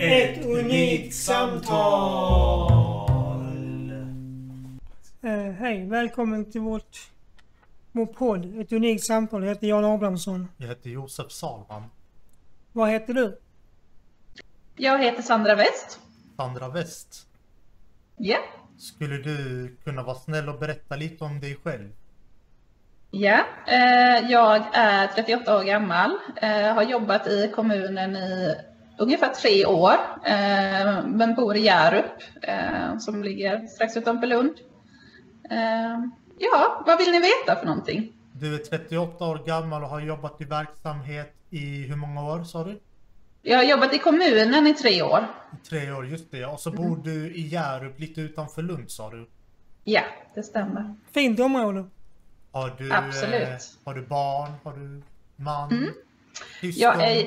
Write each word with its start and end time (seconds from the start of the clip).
Ett 0.00 0.44
unikt 0.44 1.14
samtal. 1.14 2.72
Eh, 5.22 5.52
hej, 5.58 5.86
välkommen 5.86 6.50
till 6.50 6.60
vårt, 6.60 7.10
vår 7.92 8.06
podd. 8.06 8.60
Ett 8.60 8.72
unikt 8.72 9.04
samtal. 9.04 9.42
Jag 9.42 9.48
heter 9.48 9.66
Jan 9.66 9.84
Abrahamsson. 9.84 10.48
Jag 10.56 10.68
heter 10.68 10.90
Josef 10.90 11.32
Salman. 11.32 11.82
Vad 12.72 12.88
heter 12.90 13.14
du? 13.14 13.38
Jag 14.76 14.98
heter 15.02 15.22
Sandra 15.22 15.54
West. 15.54 16.00
Sandra 16.36 16.68
West. 16.68 17.26
Ja. 18.16 18.38
Skulle 18.78 19.16
du 19.16 19.76
kunna 19.84 20.02
vara 20.02 20.16
snäll 20.16 20.48
och 20.48 20.58
berätta 20.58 20.96
lite 20.96 21.24
om 21.24 21.40
dig 21.40 21.56
själv? 21.64 21.92
Ja, 23.10 23.44
eh, 23.66 24.30
jag 24.30 24.64
är 24.72 25.06
38 25.06 25.58
år 25.58 25.64
gammal. 25.64 26.10
Eh, 26.36 26.74
har 26.74 26.82
jobbat 26.82 27.26
i 27.26 27.52
kommunen 27.54 28.16
i 28.16 28.54
ungefär 28.98 29.28
tre 29.28 29.66
år. 29.66 29.94
Eh, 30.24 31.06
men 31.06 31.34
bor 31.34 31.56
i 31.56 31.60
Hjärup 31.60 32.22
eh, 32.42 32.98
som 32.98 33.22
ligger 33.22 33.66
strax 33.66 33.96
utanför 33.96 34.26
Lund. 34.26 34.54
Eh, 35.50 35.98
ja, 36.38 36.82
vad 36.86 36.98
vill 36.98 37.10
ni 37.10 37.20
veta 37.20 37.56
för 37.58 37.66
någonting? 37.66 38.12
Du 38.32 38.54
är 38.54 38.58
38 38.58 39.24
år 39.24 39.46
gammal 39.46 39.82
och 39.82 39.88
har 39.88 40.00
jobbat 40.00 40.40
i 40.40 40.44
verksamhet 40.44 41.34
i 41.50 41.82
hur 41.82 41.96
många 41.96 42.24
år 42.24 42.44
sa 42.44 42.64
du? 42.64 42.80
Jag 43.42 43.56
har 43.56 43.64
jobbat 43.64 43.94
i 43.94 43.98
kommunen 43.98 44.66
i 44.66 44.74
tre 44.74 45.02
år. 45.02 45.26
I 45.52 45.66
tre 45.68 45.92
år, 45.92 46.06
just 46.06 46.30
det. 46.30 46.46
Och 46.46 46.60
så 46.60 46.70
bor 46.70 46.96
du 46.96 47.34
i 47.34 47.46
Hjärup 47.46 48.00
lite 48.00 48.20
utanför 48.20 48.62
Lund 48.62 48.90
sa 48.90 49.10
du? 49.10 49.28
Ja, 49.84 50.02
det 50.34 50.42
stämmer. 50.42 50.94
Fint 51.12 51.40
område. 51.40 51.84
Har 52.52 52.74
du, 52.78 52.92
Absolut. 52.92 53.42
Eh, 53.42 53.56
har 53.84 53.94
du 53.94 54.06
barn? 54.06 54.50
Har 54.62 54.72
du 54.72 55.02
man? 55.36 55.90
Syskon? 56.60 56.82
Jag 56.82 57.10
är, 57.10 57.26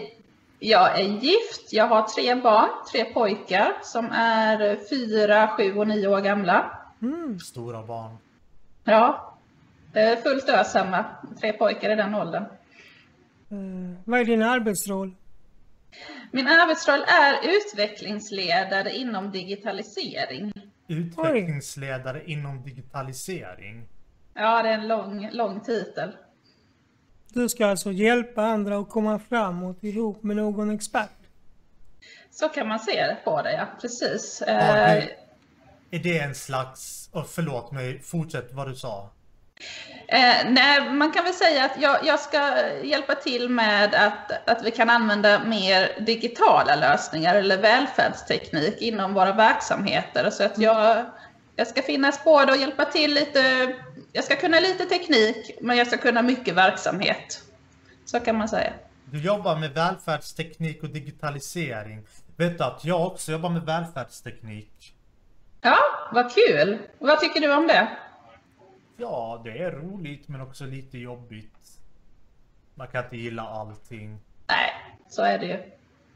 jag 0.63 0.99
är 0.99 1.03
gift. 1.03 1.73
Jag 1.73 1.87
har 1.87 2.07
tre 2.07 2.35
barn, 2.35 2.69
tre 2.91 3.05
pojkar 3.05 3.73
som 3.83 4.05
är 4.11 4.89
fyra, 4.89 5.47
sju 5.47 5.77
och 5.77 5.87
nio 5.87 6.07
år 6.07 6.21
gamla. 6.21 6.77
Mm. 7.01 7.39
Stora 7.39 7.83
barn. 7.83 8.17
Ja, 8.83 9.33
fullt 10.23 10.49
ös 10.49 10.73
hemma. 10.73 11.05
Tre 11.39 11.53
pojkar 11.53 11.89
i 11.89 11.95
den 11.95 12.15
åldern. 12.15 12.43
Eh, 12.43 13.97
vad 14.05 14.19
är 14.19 14.25
din 14.25 14.41
arbetsroll? 14.41 15.15
Min 16.31 16.47
arbetsroll 16.47 17.01
är 17.07 17.57
utvecklingsledare 17.57 18.95
inom 18.95 19.31
digitalisering. 19.31 20.53
Utvecklingsledare 20.87 22.23
inom 22.25 22.63
digitalisering. 22.63 23.87
Ja, 24.33 24.63
det 24.63 24.69
är 24.69 24.73
en 24.73 24.87
lång, 24.87 25.29
lång 25.31 25.59
titel. 25.59 26.11
Du 27.33 27.49
ska 27.49 27.65
alltså 27.65 27.91
hjälpa 27.91 28.41
andra 28.41 28.77
att 28.77 28.89
komma 28.89 29.19
framåt 29.29 29.83
ihop 29.83 30.23
med 30.23 30.35
någon 30.35 30.71
expert. 30.71 31.09
Så 32.31 32.49
kan 32.49 32.67
man 32.67 32.79
se 32.79 33.15
på 33.23 33.41
det, 33.41 33.51
ja. 33.53 33.67
Precis. 33.81 34.43
Har 34.47 34.55
Eh, 34.55 35.03
är 35.91 35.99
det 35.99 36.19
en 36.19 36.35
slags... 36.35 37.09
Oh, 37.13 37.25
förlåt 37.25 37.71
mig, 37.71 38.01
fortsätt 38.01 38.49
vad 38.51 38.67
du 38.67 38.75
sa. 38.75 39.09
Eh, 40.07 40.49
nej, 40.49 40.91
man 40.91 41.11
kan 41.11 41.23
väl 41.23 41.33
säga 41.33 41.65
att 41.65 41.81
jag, 41.81 41.97
jag 42.05 42.19
ska 42.19 42.53
hjälpa 42.83 43.15
till 43.15 43.49
med 43.49 43.95
att, 43.95 44.49
att 44.49 44.65
vi 44.65 44.71
kan 44.71 44.89
använda 44.89 45.43
mer 45.43 45.99
digitala 46.05 46.75
lösningar 46.75 47.35
eller 47.35 47.57
välfärdsteknik 47.57 48.81
inom 48.81 49.13
våra 49.13 49.33
verksamheter. 49.33 50.29
Så 50.29 50.43
att 50.43 50.57
jag, 50.57 51.05
jag 51.55 51.67
ska 51.67 51.81
finnas 51.81 52.23
både 52.23 52.51
och 52.51 52.57
hjälpa 52.57 52.85
till 52.85 53.13
lite. 53.13 53.73
Jag 54.13 54.23
ska 54.23 54.35
kunna 54.35 54.59
lite 54.59 54.85
teknik, 54.85 55.51
men 55.61 55.77
jag 55.77 55.87
ska 55.87 55.97
kunna 55.97 56.21
mycket 56.21 56.55
verksamhet. 56.55 57.43
Så 58.05 58.19
kan 58.19 58.37
man 58.37 58.49
säga. 58.49 58.73
Du 59.05 59.21
jobbar 59.21 59.59
med 59.59 59.73
välfärdsteknik 59.73 60.83
och 60.83 60.89
digitalisering. 60.89 62.03
Vet 62.35 62.57
du 62.57 62.63
att 62.63 62.85
jag 62.85 63.07
också 63.07 63.31
jobbar 63.31 63.49
med 63.49 63.61
välfärdsteknik? 63.61 64.95
Ja, 65.61 65.77
vad 66.13 66.33
kul! 66.33 66.79
Vad 66.99 67.19
tycker 67.19 67.41
du 67.41 67.55
om 67.55 67.67
det? 67.67 67.87
Ja, 68.97 69.41
det 69.43 69.57
är 69.57 69.71
roligt 69.71 70.27
men 70.27 70.41
också 70.41 70.65
lite 70.65 70.97
jobbigt. 70.97 71.79
Man 72.75 72.87
kan 72.87 73.03
inte 73.03 73.17
gilla 73.17 73.41
allting. 73.41 74.19
Nej, 74.47 74.71
så 75.09 75.21
är 75.21 75.39
det 75.39 75.45
ju. 75.45 75.57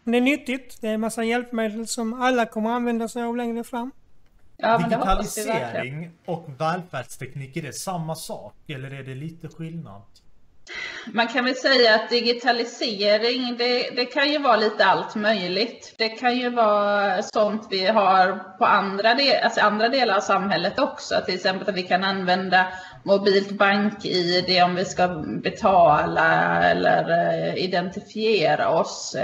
Det 0.03 0.17
är 0.17 0.21
nyttigt. 0.21 0.81
Det 0.81 0.87
är 0.87 0.93
en 0.93 1.01
massa 1.01 1.23
hjälpmedel 1.23 1.87
som 1.87 2.21
alla 2.21 2.45
kommer 2.45 2.69
använda 2.69 3.07
sig 3.07 3.23
av 3.23 3.37
längre 3.37 3.63
fram. 3.63 3.91
Ja. 4.57 4.77
Digitalisering 4.77 6.11
och 6.25 6.47
välfärdsteknik, 6.57 7.57
är 7.57 7.61
det 7.61 7.73
samma 7.73 8.15
sak 8.15 8.55
eller 8.67 8.93
är 8.93 9.03
det 9.03 9.15
lite 9.15 9.47
skillnad? 9.47 10.01
Man 11.13 11.27
kan 11.27 11.45
väl 11.45 11.55
säga 11.55 11.95
att 11.95 12.09
digitalisering, 12.09 13.57
det, 13.57 13.89
det 13.95 14.05
kan 14.05 14.31
ju 14.31 14.39
vara 14.39 14.55
lite 14.55 14.85
allt 14.85 15.15
möjligt. 15.15 15.95
Det 15.97 16.09
kan 16.09 16.37
ju 16.37 16.49
vara 16.49 17.23
sånt 17.23 17.67
vi 17.69 17.85
har 17.85 18.57
på 18.57 18.65
andra, 18.65 19.13
del, 19.13 19.43
alltså 19.43 19.61
andra 19.61 19.89
delar 19.89 20.15
av 20.15 20.21
samhället 20.21 20.79
också. 20.79 21.15
Till 21.25 21.35
exempel 21.35 21.69
att 21.69 21.75
vi 21.75 21.83
kan 21.83 22.03
använda 22.03 22.67
mobilt 23.03 23.51
bank-id 23.51 24.63
om 24.63 24.75
vi 24.75 24.85
ska 24.85 25.07
betala 25.43 26.63
eller 26.63 27.09
eh, 27.09 27.63
identifiera 27.63 28.69
oss. 28.69 29.15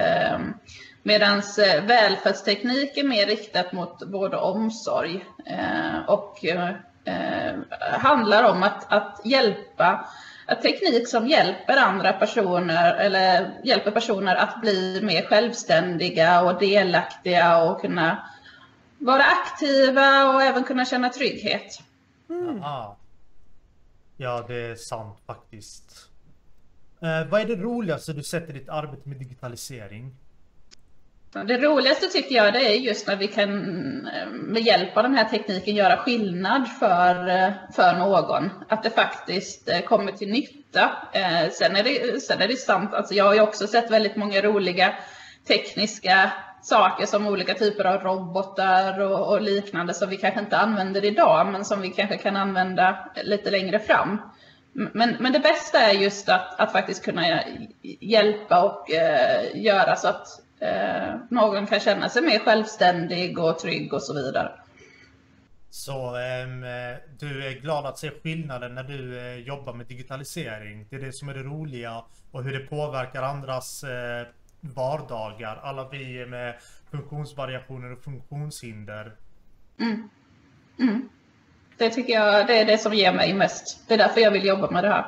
Medan 1.04 1.42
välfärdsteknik 1.88 2.98
är 2.98 3.04
mer 3.04 3.26
riktat 3.26 3.72
mot 3.72 4.04
vård 4.06 4.34
och 4.34 4.56
omsorg 4.56 5.26
eh, 5.46 6.00
och 6.08 6.46
eh, 6.46 7.56
handlar 8.00 8.52
om 8.52 8.64
att, 8.64 8.94
att 8.94 9.22
hjälpa 9.26 10.10
att 10.46 10.62
teknik 10.62 11.08
som 11.08 11.28
hjälper 11.28 11.78
andra 11.78 12.14
personer 12.14 12.96
eller 12.96 13.52
hjälper 13.64 13.92
personer 13.92 14.36
att 14.36 14.62
bli 14.62 15.00
mer 15.02 15.26
självständiga 15.26 16.42
och 16.42 16.60
delaktiga 16.60 17.64
och 17.64 17.82
kunna 17.82 18.30
vara 18.98 19.24
aktiva 19.24 20.34
och 20.34 20.42
även 20.42 20.64
kunna 20.64 20.86
känna 20.86 21.10
trygghet. 21.10 21.82
Aha. 22.30 22.98
Ja, 24.18 24.46
det 24.48 24.56
är 24.56 24.76
sant 24.76 25.18
faktiskt. 25.26 26.10
Eh, 27.02 27.26
vad 27.30 27.42
är 27.42 27.46
det 27.46 27.56
roligaste 27.56 28.14
du 28.14 28.24
sett 28.24 28.50
i 28.50 28.54
ditt 28.54 28.70
arbete 28.70 29.10
med 29.10 29.18
digitalisering? 29.18 30.16
Det 31.34 31.58
roligaste 31.58 32.08
tycker 32.08 32.36
jag 32.36 32.54
det 32.54 32.60
är 32.60 32.74
just 32.74 33.08
när 33.08 33.16
vi 33.16 33.28
kan 33.28 33.52
eh, 34.08 34.28
med 34.30 34.62
hjälp 34.62 34.98
av 34.98 35.04
den 35.04 35.16
här 35.16 35.30
tekniken 35.30 35.76
göra 35.76 35.98
skillnad 35.98 36.68
för, 36.80 37.30
eh, 37.30 37.52
för 37.76 37.94
någon. 37.94 38.50
Att 38.70 38.84
det 38.84 38.90
faktiskt 38.90 39.70
eh, 39.70 39.80
kommer 39.80 40.12
till 40.12 40.32
nytta. 40.32 40.92
Sen 41.52 41.76
är 41.76 41.84
det, 41.84 42.22
sen 42.22 42.42
är 42.42 42.48
det 42.48 42.56
sant, 42.56 42.94
alltså 42.94 43.14
jag 43.14 43.26
har 43.26 43.34
ju 43.34 43.42
också 43.42 43.68
sett 43.68 43.92
väldigt 43.92 44.16
många 44.16 44.42
roliga 44.42 44.94
tekniska 45.48 46.32
saker 46.62 47.06
som 47.06 47.28
olika 47.28 47.54
typer 47.54 47.86
av 47.86 48.02
robotar 48.02 49.00
och, 49.00 49.34
och 49.34 49.42
liknande 49.42 49.94
som 49.94 50.10
vi 50.10 50.18
kanske 50.18 50.40
inte 50.40 50.58
använder 50.58 51.06
idag 51.06 51.48
men 51.48 51.66
som 51.66 51.82
vi 51.82 51.90
kanske 51.90 52.18
kan 52.18 52.36
använda 52.36 53.12
lite 53.24 53.52
längre 53.52 53.80
fram. 53.80 54.22
Men, 54.74 55.16
men 55.20 55.34
det 55.34 55.40
bästa 55.40 55.80
är 55.80 55.94
just 55.94 56.30
att, 56.30 56.60
att 56.60 56.72
faktiskt 56.72 57.06
kunna 57.06 57.44
hjälpa 57.82 58.64
och 58.64 58.92
eh, 58.92 59.62
göra 59.62 59.96
så 59.96 60.08
att 60.08 60.28
eh, 60.62 61.16
någon 61.30 61.68
kan 61.68 61.80
känna 61.80 62.10
sig 62.10 62.22
mer 62.22 62.40
självständig 62.40 63.40
och 63.40 63.60
trygg 63.60 63.94
och 63.94 64.04
så 64.04 64.14
vidare. 64.14 64.52
Så 65.70 66.16
ehm, 66.16 66.62
du 67.20 67.48
är 67.48 67.62
glad 67.62 67.86
att 67.86 67.98
se 67.98 68.12
skillnaden 68.24 68.76
när 68.76 68.84
du 68.84 69.20
eh, 69.20 69.36
jobbar 69.36 69.74
med 69.74 69.86
digitalisering? 69.86 70.88
Det 70.90 70.96
är 70.96 71.00
det 71.00 71.14
som 71.14 71.30
är 71.30 71.34
det 71.34 71.44
roliga 71.44 72.04
och 72.32 72.44
hur 72.44 72.54
det 72.54 72.60
påverkar 72.60 73.24
andras 73.24 73.84
eh, 73.84 74.28
vardagar. 74.62 75.60
Alla 75.64 75.90
vi 75.90 76.26
med 76.26 76.56
funktionsvariationer 76.92 77.92
och 77.92 78.04
funktionshinder. 78.04 79.16
Mm. 79.80 80.10
Mm. 80.80 81.10
Det 81.78 81.90
tycker 81.90 82.14
jag 82.14 82.48
det 82.48 82.60
är 82.60 82.66
det 82.66 82.78
som 82.78 82.94
ger 82.94 83.14
mig 83.14 83.34
mest. 83.34 83.88
Det 83.88 83.94
är 83.94 83.98
därför 83.98 84.22
jag 84.22 84.32
vill 84.32 84.46
jobba 84.46 84.72
med 84.72 84.84
det 84.84 84.90
här. 84.90 85.06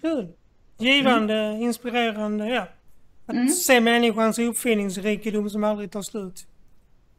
Kul! 0.00 0.28
Givande, 0.78 1.58
inspirerande, 1.60 2.48
ja. 2.48 2.66
Att 3.30 3.54
se 3.54 3.80
människans 3.80 4.38
uppfinningsrikedom 4.38 5.50
som 5.50 5.64
aldrig 5.64 5.90
tar 5.90 6.02
slut. 6.02 6.46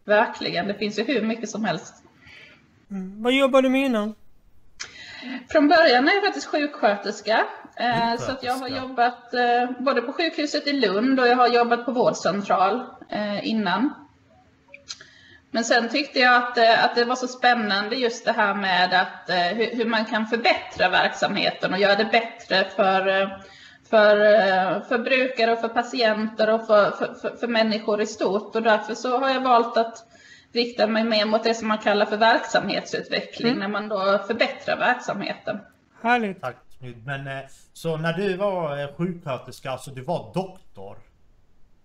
Verkligen, 0.06 0.68
det 0.68 0.74
finns 0.74 1.00
ju 1.00 1.04
hur 1.04 1.22
mycket 1.22 1.50
som 1.50 1.66
helst. 1.66 1.94
Mm. 2.92 3.24
Vad 3.24 3.34
jobbar 3.34 3.62
du 3.62 3.70
med 3.70 3.86
innan? 3.86 4.16
Från 5.50 5.68
början 5.68 6.08
är 6.08 6.14
jag 6.14 6.24
faktiskt 6.24 6.48
sjuksköterska. 6.48 7.46
Eh, 7.76 8.18
så 8.20 8.32
att 8.32 8.44
jag 8.44 8.54
har 8.54 8.68
jobbat 8.68 9.34
eh, 9.34 9.72
både 9.80 10.02
på 10.02 10.14
sjukhuset 10.14 10.68
i 10.68 10.74
Lund 10.74 11.20
och 11.20 11.28
jag 11.28 11.36
har 11.36 11.48
jobbat 11.48 11.86
på 11.86 11.92
vårdcentral 11.92 12.84
eh, 13.10 13.48
innan. 13.48 13.94
Men 15.52 15.64
sen 15.64 15.90
tyckte 15.90 16.20
jag 16.20 16.36
att, 16.36 16.58
att 16.58 16.96
det 16.96 17.06
var 17.06 17.16
så 17.16 17.28
spännande 17.28 17.96
just 17.96 18.26
det 18.26 18.32
här 18.32 18.54
med 18.54 18.94
att, 19.02 19.30
hur, 19.58 19.76
hur 19.76 19.86
man 19.86 20.06
kan 20.06 20.28
förbättra 20.28 20.90
verksamheten 20.90 21.74
och 21.74 21.80
göra 21.80 21.96
det 21.96 22.06
bättre 22.06 22.70
för, 22.76 23.28
för, 23.92 24.18
eh, 24.18 24.84
för 24.84 24.98
brukare 24.98 25.52
och 25.52 25.60
för 25.60 25.68
patienter 25.68 26.54
och 26.54 26.68
för, 26.68 26.92
för, 26.92 27.14
för, 27.14 27.36
för 27.38 27.48
människor 27.48 28.02
i 28.02 28.06
stort. 28.06 28.56
Och 28.56 28.64
därför 28.64 28.96
så 28.96 29.20
har 29.20 29.30
jag 29.30 29.42
valt 29.42 29.78
att 29.78 30.06
rikta 30.54 30.88
mig 30.88 31.04
mer 31.04 31.26
mot 31.26 31.44
det 31.44 31.54
som 31.54 31.68
man 31.68 31.78
kallar 31.78 32.06
för 32.06 32.18
verksamhetsutveckling, 32.18 33.60
när 33.60 33.68
man 33.68 33.90
då 33.90 34.20
förbättrar 34.28 34.78
verksamheten. 34.78 35.60
Härligt. 36.02 36.42
Tack. 36.42 36.58
Men 37.06 37.28
eh, 37.28 37.44
så 37.74 37.98
när 37.98 38.14
du 38.14 38.38
var 38.38 38.84
eh, 38.84 38.96
sjuksköterska, 38.98 39.72
alltså 39.72 39.92
du 39.92 40.02
var 40.02 40.34
doktor? 40.34 40.98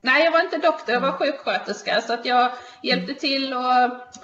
Nej, 0.01 0.25
jag 0.25 0.33
var 0.33 0.41
inte 0.41 0.59
doktor, 0.59 0.95
jag 0.95 1.01
var 1.01 1.13
sjuksköterska. 1.13 2.01
Så 2.01 2.13
att 2.13 2.27
jag 2.27 2.53
hjälpte 2.83 3.15
till 3.15 3.53
att 3.53 4.17
eh, 4.17 4.23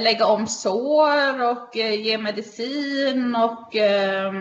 lägga 0.00 0.26
om 0.26 0.46
sår 0.46 1.50
och 1.50 1.76
eh, 1.76 1.94
ge 1.94 2.18
medicin 2.18 3.36
och 3.36 3.76
eh, 3.76 4.32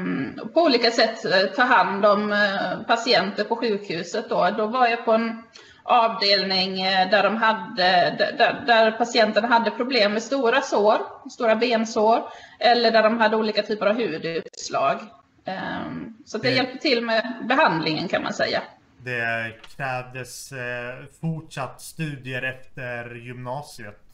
på 0.54 0.62
olika 0.62 0.92
sätt 0.92 1.25
eh, 1.25 1.56
ta 1.56 1.63
hand 1.63 2.06
om 2.06 2.31
eh, 2.31 2.81
patienter 2.88 3.44
på 3.44 3.56
sjukhuset. 3.56 4.30
Då. 4.30 4.50
då 4.57 4.66
var 4.66 4.88
jag 4.88 5.06
på 5.06 5.13
en 5.13 5.44
avdelning 5.83 6.81
eh, 6.81 7.10
där, 7.10 7.24
de 7.24 7.38
hade, 7.38 8.16
där, 8.38 8.63
där 8.68 8.92
patienterna 8.92 9.48
hade 9.48 9.71
problem 9.71 10.13
med 10.13 10.24
stora 10.24 10.62
sår, 10.62 10.98
stora 11.30 11.56
bensår, 11.56 12.24
eller 12.60 12.92
där 12.92 13.04
de 13.04 13.18
hade 13.18 13.36
olika 13.36 13.62
typer 13.62 13.86
av 13.86 13.95
hudutslag. 13.95 15.00
Ehm, 15.45 16.18
så 16.25 16.38
det 16.38 16.51
hjälpte 16.51 16.77
till 16.77 17.06
med 17.06 17.45
behandlingen 17.50 18.07
kan 18.07 18.24
man 18.24 18.33
säga. 18.33 18.62
Det 19.04 19.54
krävdes 19.77 20.51
eh, 20.51 21.06
fortsatt 21.21 21.81
studier 21.81 22.42
efter 22.42 23.16
gymnasiet. 23.16 24.09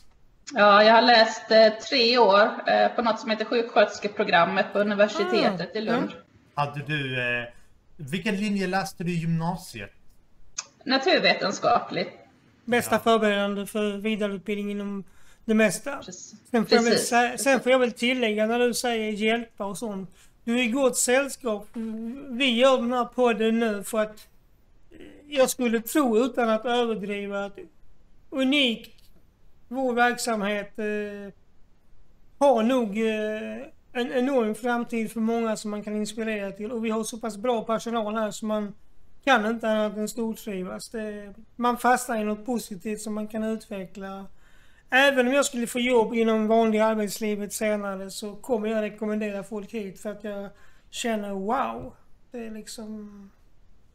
Ja, 0.53 0.83
jag 0.83 0.94
har 0.94 1.01
läst 1.01 1.51
eh, 1.51 1.69
tre 1.89 2.18
år 2.18 2.69
eh, 2.69 2.88
på 2.95 3.01
något 3.01 3.19
som 3.19 3.30
heter 3.30 3.45
sjuksköterskeprogrammet 3.45 4.74
på 4.74 4.80
universitetet 4.80 5.75
i 5.75 5.81
Lund. 5.81 6.12
Hade 6.53 6.80
du... 6.80 7.19
Eh, 7.19 7.47
vilken 7.97 8.38
linje 8.38 8.68
läste 8.68 9.03
du 9.03 9.12
i 9.12 9.15
gymnasiet? 9.15 9.92
Naturvetenskapligt. 10.83 12.09
Bästa 12.65 13.00
förberedande 13.00 13.65
för 13.65 13.97
vidareutbildning 13.97 14.71
inom 14.71 15.03
det 15.45 15.53
mesta. 15.53 15.97
Precis. 15.97 16.36
Sen 16.51 16.65
får, 16.65 16.75
jag 16.75 16.83
väl, 16.83 17.39
sen 17.39 17.59
får 17.59 17.71
jag 17.71 17.80
väl 17.80 17.91
tillägga 17.91 18.45
när 18.45 18.59
du 18.59 18.74
säger 18.74 19.12
hjälpa 19.12 19.65
och 19.65 19.77
sånt. 19.77 20.09
Du 20.44 20.59
är 20.59 20.63
i 20.63 20.68
gott 20.68 20.98
sällskap. 20.98 21.68
Vi 22.30 22.59
gör 22.59 22.77
den 22.77 22.94
här 22.94 23.06
podden 23.06 23.59
nu 23.59 23.83
för 23.83 24.00
att 24.00 24.27
jag 25.27 25.50
skulle 25.50 25.81
tro 25.81 26.25
utan 26.25 26.50
att 26.50 26.65
överdriva 26.65 27.45
att 27.45 27.57
unikt 28.30 28.94
vår 29.67 29.94
verksamhet 29.94 30.79
eh, 30.79 31.33
har 32.38 32.63
nog 32.63 32.97
eh, 32.97 33.67
en 33.91 34.12
enorm 34.12 34.56
framtid 34.56 35.12
för 35.12 35.19
många 35.19 35.57
som 35.57 35.71
man 35.71 35.83
kan 35.83 35.95
inspirera 35.95 36.51
till 36.51 36.71
och 36.71 36.85
vi 36.85 36.89
har 36.89 37.03
så 37.03 37.17
pass 37.17 37.38
bra 37.38 37.63
personal 37.63 38.15
här 38.15 38.31
så 38.31 38.45
man 38.45 38.73
kan 39.23 39.45
inte 39.45 39.69
annat 39.69 39.97
än 39.97 40.07
stortrivas. 40.07 40.89
Det, 40.89 41.33
man 41.56 41.77
fastnar 41.77 42.21
i 42.21 42.23
något 42.23 42.45
positivt 42.45 43.01
som 43.01 43.13
man 43.13 43.27
kan 43.27 43.44
utveckla. 43.44 44.25
Även 44.89 45.27
om 45.27 45.33
jag 45.33 45.45
skulle 45.45 45.67
få 45.67 45.79
jobb 45.79 46.13
inom 46.13 46.47
vanliga 46.47 46.85
arbetslivet 46.85 47.53
senare 47.53 48.09
så 48.09 48.35
kommer 48.35 48.67
jag 48.67 48.81
rekommendera 48.81 49.44
folk 49.44 49.73
hit 49.73 50.00
för 50.00 50.12
att 50.12 50.23
jag 50.23 50.50
känner 50.89 51.31
wow. 51.31 51.94
Det 52.31 52.45
är 52.45 52.51
liksom... 52.51 53.31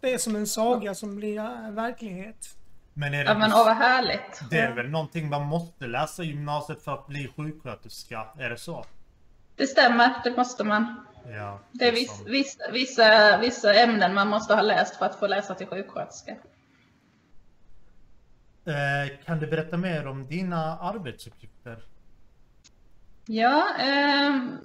Det 0.01 0.13
är 0.15 0.19
som 0.19 0.37
en 0.37 0.47
saga 0.47 0.95
som 0.95 1.17
blir 1.17 1.39
eh, 1.39 1.71
verklighet. 1.71 2.57
Men 3.01 3.15
är 3.15 3.25
det, 3.25 3.31
Ja, 3.31 3.39
men 3.39 3.53
åh 3.53 3.65
vad 3.65 3.77
härligt. 3.77 4.41
det 4.51 4.59
är 4.59 4.73
väl 4.75 4.89
någonting 4.89 5.29
man 5.29 5.43
måste 5.47 5.87
läsa 5.87 6.23
i 6.23 6.27
gymnasiet 6.27 6.83
för 6.83 6.95
att 6.95 7.07
bli 7.07 7.33
sjuksköterska? 7.37 8.27
Är 8.39 8.51
det 8.51 8.57
så? 8.57 8.85
Det 9.57 9.67
stämmer, 9.67 10.21
det 10.25 10.37
måste 10.37 10.65
man. 10.65 11.07
Ja. 11.27 11.61
Det 11.73 11.89
är 11.89 11.93
viss, 11.93 12.23
vissa, 12.27 12.71
vissa, 12.73 13.39
vissa 13.39 13.75
ämnen 13.75 14.15
man 14.15 14.29
måste 14.29 14.55
ha 14.55 14.63
läst 14.63 14.97
för 14.97 15.07
att 15.07 15.15
få 15.19 15.27
läsa 15.27 15.55
till 15.55 15.67
sjuksköterska. 15.67 16.31
Eh, 18.65 19.25
kan 19.25 19.39
du 19.39 19.47
berätta 19.47 19.77
mer 19.77 20.07
om 20.07 20.27
dina 20.27 20.79
arbetsuppgifter? 20.79 21.85
Ja, 23.27 23.75
ehm, 23.79 24.59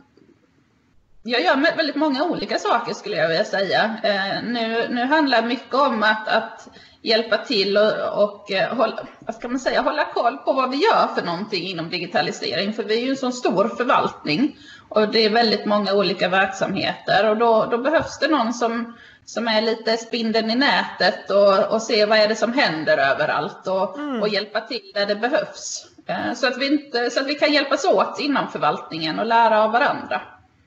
jag 1.27 1.41
gör 1.41 1.75
väldigt 1.77 1.95
många 1.95 2.23
olika 2.23 2.59
saker 2.59 2.93
skulle 2.93 3.15
jag 3.15 3.27
vilja 3.27 3.43
säga. 3.43 3.97
Eh, 4.03 4.43
nu, 4.43 4.87
nu 4.89 5.05
handlar 5.05 5.41
mycket 5.41 5.73
om 5.73 6.03
att, 6.03 6.27
att 6.27 6.67
hjälpa 7.01 7.37
till 7.37 7.77
och, 7.77 8.23
och 8.23 8.51
eh, 8.51 8.75
hålla, 8.77 9.07
vad 9.19 9.35
ska 9.35 9.47
man 9.47 9.59
säga, 9.59 9.81
hålla 9.81 10.05
koll 10.05 10.37
på 10.37 10.53
vad 10.53 10.71
vi 10.71 10.77
gör 10.77 11.07
för 11.15 11.21
någonting 11.25 11.63
inom 11.63 11.89
digitalisering. 11.89 12.73
För 12.73 12.83
vi 12.83 12.97
är 12.97 13.01
ju 13.05 13.09
en 13.09 13.17
så 13.17 13.31
stor 13.31 13.67
förvaltning 13.77 14.57
och 14.89 15.11
det 15.11 15.25
är 15.25 15.29
väldigt 15.29 15.65
många 15.65 15.93
olika 15.93 16.29
verksamheter 16.29 17.29
och 17.29 17.37
då, 17.37 17.67
då 17.71 17.77
behövs 17.77 18.19
det 18.19 18.27
någon 18.27 18.53
som, 18.53 18.97
som 19.25 19.47
är 19.47 19.61
lite 19.61 19.97
spindeln 19.97 20.51
i 20.51 20.55
nätet 20.55 21.29
och, 21.29 21.73
och 21.73 21.81
ser 21.81 22.07
vad 22.07 22.17
är 22.17 22.27
det 22.27 22.35
som 22.35 22.53
händer 22.53 22.97
överallt 22.97 23.67
och, 23.67 23.99
och 24.21 24.27
hjälpa 24.27 24.61
till 24.61 24.91
där 24.93 25.05
det 25.05 25.15
behövs. 25.15 25.85
Eh, 26.07 26.33
Så 26.35 26.47
att, 26.47 26.57
vi 26.57 26.67
inte, 26.73 27.09
så 27.09 27.19
att 27.19 27.27
vi 27.27 27.35
kan 27.35 27.53
hjälpas 27.53 27.85
åt 27.85 28.19
inom 28.19 28.47
förvaltningen 28.51 29.19
och 29.19 29.25
lära 29.25 29.63
av 29.63 29.71
varandra. 29.71 30.21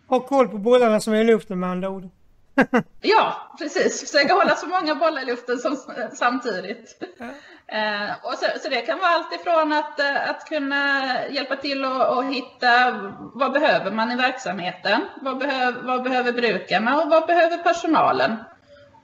Ha 0.09 0.21
koll 0.21 0.49
på 0.49 0.59
bollarna 0.59 1.01
som 1.01 1.15
är 1.15 1.21
i 1.21 1.25
luften 1.25 1.61
med 1.61 1.71
andra 1.71 1.89
ord. 1.89 2.09
Ja, 3.01 3.55
precis. 3.59 4.01
Försöka 4.01 4.35
hålla 4.35 4.55
så 4.55 4.67
många 4.67 4.95
bollar 4.95 5.23
i 5.23 5.25
luften 5.25 5.59
som, 5.59 5.77
samtidigt. 6.13 7.03
Eh, 7.67 8.11
och 8.23 8.35
så, 8.39 8.47
så 8.63 8.69
det 8.69 8.81
kan 8.81 8.99
vara 8.99 9.11
allt 9.11 9.33
ifrån 9.33 9.73
att, 9.73 10.01
eh, 10.01 10.31
att 10.31 10.49
kunna 10.49 11.05
hjälpa 11.31 11.57
till 11.57 11.85
och, 11.85 12.17
och 12.17 12.25
hitta 12.25 12.69
vad 13.35 13.53
behöver 13.53 13.91
man 13.91 14.13
i 14.13 14.17
verksamheten? 14.17 15.01
Vad, 15.23 15.39
behöv, 15.39 15.75
vad 15.83 16.03
behöver 16.03 16.33
brukarna 16.33 17.03
och 17.03 17.11
vad 17.11 17.27
behöver 17.27 17.57
personalen? 17.57 18.37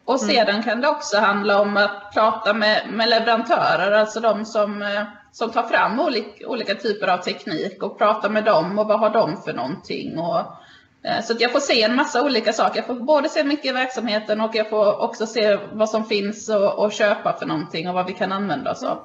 Och 0.04 0.20
sedan 0.20 0.62
kan 0.62 0.80
det 0.80 0.88
också 0.88 1.18
handla 1.18 1.60
om 1.60 1.76
att 1.76 2.14
prata 2.14 2.54
med, 2.54 2.82
med 2.90 3.08
leverantörer, 3.08 3.92
alltså 3.92 4.20
de 4.20 4.44
som, 4.44 4.82
eh, 4.82 5.02
som 5.32 5.50
tar 5.50 5.62
fram 5.62 6.00
olika, 6.00 6.48
olika 6.48 6.74
typer 6.74 7.08
av 7.08 7.18
teknik 7.18 7.82
och 7.82 7.98
prata 7.98 8.28
med 8.28 8.44
dem 8.44 8.78
och 8.78 8.86
vad 8.86 9.00
har 9.00 9.10
de 9.10 9.42
för 9.42 9.52
någonting. 9.52 10.18
Och, 10.18 10.42
så 11.24 11.32
att 11.32 11.40
jag 11.40 11.52
får 11.52 11.60
se 11.60 11.82
en 11.82 11.94
massa 11.96 12.24
olika 12.24 12.52
saker. 12.52 12.76
Jag 12.76 12.86
får 12.86 12.94
både 12.94 13.28
se 13.28 13.44
mycket 13.44 13.66
i 13.66 13.72
verksamheten 13.72 14.40
och 14.40 14.54
jag 14.54 14.70
får 14.70 15.00
också 15.00 15.26
se 15.26 15.58
vad 15.72 15.90
som 15.90 16.04
finns 16.04 16.48
och, 16.48 16.78
och 16.84 16.92
köpa 16.92 17.36
för 17.38 17.46
någonting 17.46 17.88
och 17.88 17.94
vad 17.94 18.06
vi 18.06 18.12
kan 18.12 18.32
använda 18.32 18.70
oss 18.72 18.82
av. 18.82 18.98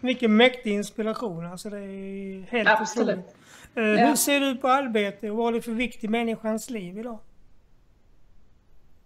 Mycket 0.00 0.30
mäktig 0.30 0.72
inspiration. 0.72 1.46
Alltså 1.46 1.70
det 1.70 1.76
är 1.78 2.50
helt 2.50 2.68
Absolut. 2.68 3.08
otroligt. 3.18 3.36
Eh, 3.74 3.82
Ja. 4.02 4.06
Hur 4.08 4.16
ser 4.16 4.40
du 4.40 4.56
på 4.56 4.68
arbete 4.68 5.30
och 5.30 5.36
vad 5.36 5.48
är 5.48 5.52
det 5.52 5.62
för 5.62 5.72
vikt 5.72 6.04
i 6.04 6.08
människans 6.08 6.70
liv 6.70 6.98
idag? 6.98 7.18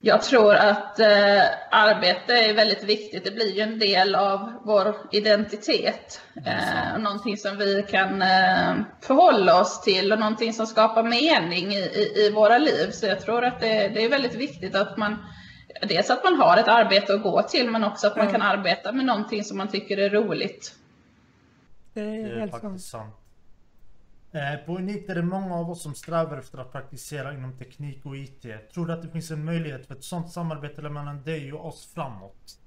Jag 0.06 0.22
tror 0.22 0.54
att 0.54 1.00
eh, 1.00 1.42
arbete 1.70 2.32
är 2.32 2.54
väldigt 2.54 2.84
viktigt. 2.84 3.24
Det 3.24 3.30
blir 3.30 3.54
ju 3.56 3.60
en 3.60 3.78
del 3.78 4.14
av 4.14 4.52
vår 4.64 4.94
identitet. 5.12 6.20
Eh, 6.46 6.98
någonting 6.98 7.36
som 7.36 7.56
vi 7.56 7.82
kan 7.90 8.22
eh, 8.22 8.74
förhålla 9.00 9.60
oss 9.60 9.82
till 9.82 10.12
och 10.12 10.18
någonting 10.18 10.52
som 10.52 10.66
skapar 10.66 11.02
mening 11.02 11.72
i, 11.72 11.78
i, 11.78 12.26
i 12.26 12.30
våra 12.30 12.58
liv. 12.58 12.90
Så 12.90 13.06
jag 13.06 13.20
tror 13.20 13.44
att 13.44 13.60
det, 13.60 13.88
det 13.88 14.04
är 14.04 14.08
väldigt 14.08 14.34
viktigt 14.34 14.74
att 14.74 14.96
man 14.96 15.16
Dels 15.82 16.10
att 16.10 16.24
man 16.24 16.34
har 16.40 16.56
ett 16.56 16.68
arbete 16.68 17.14
att 17.14 17.22
gå 17.22 17.42
till 17.42 17.70
men 17.70 17.84
också 17.84 18.06
att 18.06 18.16
man 18.16 18.26
Ja. 18.26 18.32
kan 18.32 18.42
arbeta 18.42 18.92
med 18.92 19.04
någonting 19.04 19.44
som 19.44 19.56
man 19.58 19.68
tycker 19.68 19.98
är 19.98 20.10
roligt. 20.10 20.74
Det 21.94 22.00
är, 22.00 22.06
Det 22.06 22.42
är 22.42 22.48
sant. 22.48 22.62
faktiskt 22.62 22.90
sant. 22.90 23.14
Eh, 24.32 24.66
På 24.66 24.76
Unit 24.76 25.10
är 25.10 25.14
det 25.14 25.22
många 25.22 25.54
av 25.54 25.70
oss 25.70 25.82
som 25.82 25.94
strävar 25.94 26.38
efter 26.38 26.58
att 26.58 26.72
praktisera 26.72 27.32
inom 27.34 27.58
teknik 27.58 28.06
och 28.06 28.16
IT. 28.16 28.72
Tror 28.74 28.86
du 28.86 28.92
att 28.92 29.02
det 29.02 29.08
finns 29.08 29.30
en 29.30 29.44
möjlighet 29.44 29.86
för 29.86 29.94
ett 29.94 30.04
sådant 30.04 30.32
samarbete 30.32 30.82
mellan 30.82 31.22
dig 31.22 31.52
och 31.52 31.66
oss 31.66 31.92
framåt? 31.94 32.58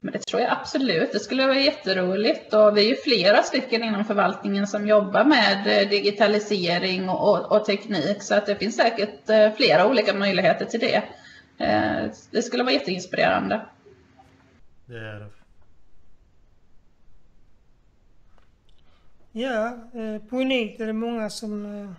Men 0.00 0.12
det 0.12 0.18
tror 0.18 0.42
jag 0.42 0.52
absolut. 0.52 1.12
Det 1.12 1.18
skulle 1.18 1.46
vara 1.46 1.58
jätteroligt. 1.58 2.54
Och 2.54 2.76
vi 2.76 2.84
är 2.84 2.88
ju 2.88 2.96
flera 2.96 3.42
stycken 3.42 3.82
inom 3.82 4.04
förvaltningen 4.04 4.66
som 4.66 4.86
jobbar 4.86 5.24
med 5.24 5.82
eh, 5.82 5.88
digitalisering 5.88 7.08
och, 7.08 7.30
och, 7.30 7.52
och 7.52 7.64
teknik. 7.64 8.22
Så 8.22 8.34
att 8.34 8.46
det 8.46 8.56
finns 8.56 8.76
säkert 8.76 9.28
eh, 9.28 9.52
flera 9.52 9.86
olika 9.86 10.14
möjligheter 10.14 10.64
till 10.64 10.80
det. 10.80 11.02
Det 12.30 12.42
skulle 12.42 12.62
vara 12.62 12.72
jätteinspirerande. 12.72 13.66
Det 14.86 14.96
är 14.96 15.20
det. 15.20 15.41
Ja, 19.34 19.66
eh, 19.66 20.22
på 20.28 20.36
Unit 20.36 20.80
är 20.80 20.86
det 20.86 20.92
många 20.92 21.30
som 21.30 21.82
eh, 21.82 21.90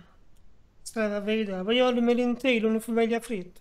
strävar 0.82 1.20
vidare. 1.20 1.62
Vad 1.62 1.74
gör 1.74 1.92
du 1.92 2.00
med 2.00 2.16
din 2.16 2.36
tid 2.36 2.66
om 2.66 2.74
du 2.74 2.80
får 2.80 2.92
välja 2.92 3.20
fritt? 3.20 3.60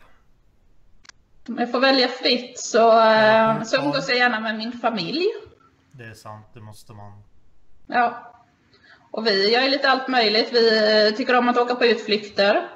Om 1.47 1.57
jag 1.57 1.71
får 1.71 1.79
välja 1.79 2.07
fritt 2.07 2.59
så, 2.59 3.01
eh, 3.01 3.63
så 3.63 3.77
umgås 3.77 4.09
jag 4.09 4.17
gärna 4.17 4.39
med 4.39 4.57
min 4.57 4.71
familj. 4.71 5.25
Det 5.91 6.03
är 6.03 6.13
sant, 6.13 6.45
det 6.53 6.59
måste 6.59 6.93
man. 6.93 7.23
Ja. 7.87 8.33
Och 9.11 9.27
vi 9.27 9.53
gör 9.53 9.61
ju 9.61 9.69
lite 9.69 9.89
allt 9.89 10.07
möjligt. 10.07 10.49
Vi 10.53 11.13
tycker 11.17 11.35
om 11.35 11.49
att 11.49 11.57
åka 11.57 11.75
på 11.75 11.85
utflykter. 11.85 12.69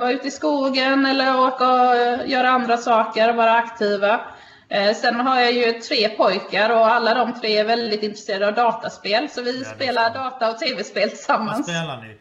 Vara 0.00 0.12
ute 0.12 0.28
i 0.28 0.30
skogen 0.30 1.06
eller 1.06 1.40
åka 1.40 1.70
och 1.70 2.28
göra 2.28 2.50
andra 2.50 2.76
saker, 2.76 3.32
vara 3.32 3.52
aktiva. 3.52 4.20
Eh, 4.70 4.94
sen 4.94 5.14
har 5.20 5.40
jag 5.40 5.52
ju 5.52 5.72
tre 5.72 6.08
pojkar 6.08 6.70
och 6.70 6.86
alla 6.86 7.14
de 7.14 7.40
tre 7.40 7.56
är 7.58 7.64
väldigt 7.64 8.02
intresserade 8.02 8.48
av 8.48 8.54
dataspel. 8.54 9.28
Så 9.28 9.42
vi 9.42 9.60
är 9.60 9.64
spelar 9.64 10.02
sant. 10.02 10.14
data 10.14 10.50
och 10.50 10.58
tv-spel 10.58 11.02
Vad 11.02 11.10
tillsammans. 11.10 11.66
spelar 11.66 12.02
ni? 12.02 12.18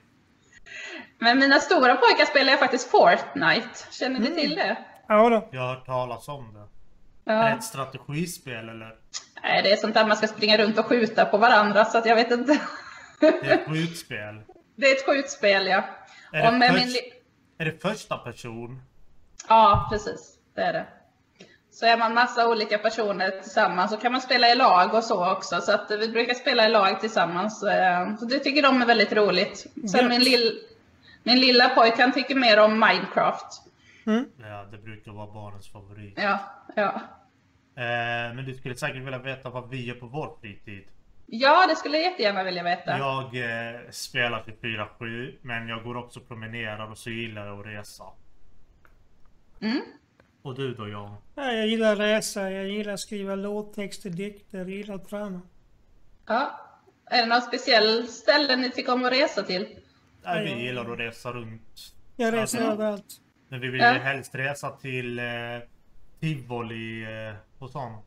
Men 1.20 1.40
mina 1.40 1.60
stora 1.60 1.96
pojkar 1.96 2.26
spelar 2.26 2.52
jag 2.52 2.60
faktiskt 2.60 2.92
Fortnite. 2.92 3.70
Känner 3.92 4.20
ni 4.20 4.36
till 4.36 4.56
det? 4.56 4.78
Ja 5.08 5.30
då. 5.30 5.48
Jag 5.52 5.62
har 5.62 5.76
hört 5.76 5.86
talas 5.86 6.28
om 6.28 6.54
det. 6.54 6.60
Är 7.32 7.44
det 7.44 7.50
Ja. 7.50 7.58
ett 7.58 7.64
strategispel 7.64 8.70
eller? 8.70 8.96
Nej, 9.44 9.64
det 9.64 9.72
är 9.72 9.76
sånt 9.76 9.94
där 9.94 10.06
man 10.08 10.18
ska 10.18 10.28
springa 10.28 10.58
runt 10.58 10.78
och 10.80 10.86
skjuta 10.86 11.26
på 11.26 11.38
varandra 11.38 11.86
så 11.86 11.98
att 11.98 12.06
jag 12.06 12.16
vet 12.16 12.32
inte. 12.32 12.60
Det 13.20 13.28
är 13.28 13.54
ett 13.54 13.68
skjutspel. 13.68 14.42
Det 14.76 14.86
är 14.88 14.96
ett 14.96 15.06
skjutspel 15.06 15.68
ja. 15.68 15.84
Är 16.34 16.52
det, 16.52 16.68
först, 16.70 16.86
min 16.86 16.96
är 17.58 17.66
det 17.66 17.82
första 17.82 18.18
person? 18.18 18.82
Ja, 19.50 19.88
precis. 19.92 20.34
Det 20.56 20.62
är 20.62 20.74
det. 20.74 20.86
Så 21.80 21.86
är 21.86 21.98
man 21.98 22.14
massa 22.14 22.50
olika 22.50 22.78
personer 22.78 23.32
tillsammans 23.32 23.92
så 23.92 23.98
kan 23.98 24.12
man 24.12 24.22
spela 24.22 24.50
i 24.52 24.56
lag 24.56 24.94
och 24.94 25.04
så 25.04 25.32
också. 25.32 25.62
Så 25.62 25.72
att 25.72 25.92
vi 25.92 26.10
brukar 26.10 26.34
spela 26.34 26.66
i 26.66 26.70
lag 26.70 27.00
tillsammans. 27.00 27.64
eh, 27.64 28.16
Så 28.16 28.26
det 28.26 28.40
tycker 28.40 28.62
de 28.62 28.82
är 28.82 28.86
väldigt 28.86 29.14
roligt. 29.14 29.66
Sen 29.92 30.08
min, 30.10 30.22
lill, 30.24 30.60
min 31.24 31.40
lilla 31.40 31.70
pojk 31.70 31.94
han 32.00 32.12
tycker 32.14 32.36
mer 32.36 32.60
om 32.60 32.74
Minecraft. 32.80 33.62
Ja, 34.40 34.66
det 34.72 34.78
brukar 34.78 35.12
vara 35.12 35.28
barnens 35.28 35.72
favorit. 35.72 36.14
Ja, 36.18 36.40
ja. 36.76 37.02
Eh, 37.76 38.36
men 38.36 38.46
du 38.46 38.54
skulle 38.54 38.76
säkert 38.76 39.04
vilja 39.04 39.20
veta 39.20 39.50
vad 39.50 39.70
vi 39.70 39.86
gör 39.86 39.96
på 39.96 40.06
vår 40.08 40.38
fritid. 40.42 40.84
Ja, 41.26 41.66
det 41.70 41.76
skulle 41.76 41.98
jag 41.98 42.12
jättegärna 42.12 42.44
vilja 42.44 42.64
veta. 42.64 42.98
Jag 42.98 43.24
eh, 43.26 43.80
spelar 43.92 44.42
till 44.44 44.54
4-7, 45.00 45.36
men 45.42 45.68
jag 45.68 45.84
går 45.84 45.98
också 45.98 46.20
och 46.20 46.28
promenerar 46.28 46.92
och 46.92 46.98
så 46.98 47.10
gillar 47.10 47.46
jag 47.48 47.60
att 47.60 47.66
resa. 47.66 48.04
Mm. 49.62 49.82
Och 50.48 50.56
du 50.56 50.74
då 50.74 50.90
Jan? 50.90 51.16
Ja, 51.36 51.52
jag 51.52 51.68
gillar 51.68 51.94
att 51.94 52.00
resa, 52.00 52.52
jag 52.52 52.68
gillar 52.68 52.94
att 52.94 53.00
skriva 53.00 53.36
låttexter, 53.36 54.10
dikter, 54.10 54.58
jag 54.58 54.70
gillar 54.70 54.96
att 54.96 55.10
träna. 55.10 55.42
Ja. 56.28 56.60
Är 57.06 57.22
det 57.22 57.26
någon 57.26 57.42
speciell 57.42 58.08
ställe 58.08 58.56
ni 58.56 58.72
tycker 58.72 58.94
om 58.94 59.06
att 59.06 59.12
resa 59.12 59.44
till? 59.44 59.68
Nej, 60.24 60.44
vi 60.56 60.64
gillar 60.64 60.92
att 60.94 61.00
resa 61.00 61.32
runt. 61.32 61.94
Jag 62.16 62.34
reser 62.34 62.62
Ja. 62.62 62.72
överallt. 62.72 63.22
Men 63.50 63.60
vi 63.60 63.68
vill 63.68 63.82
Ja. 63.82 63.94
ju 63.94 64.00
helst 64.00 64.36
resa 64.36 64.70
till 64.70 65.20
eh, 65.20 65.26
tivoli 66.20 67.04
eh, 67.04 67.36
och 67.60 67.70
sånt. 67.70 68.06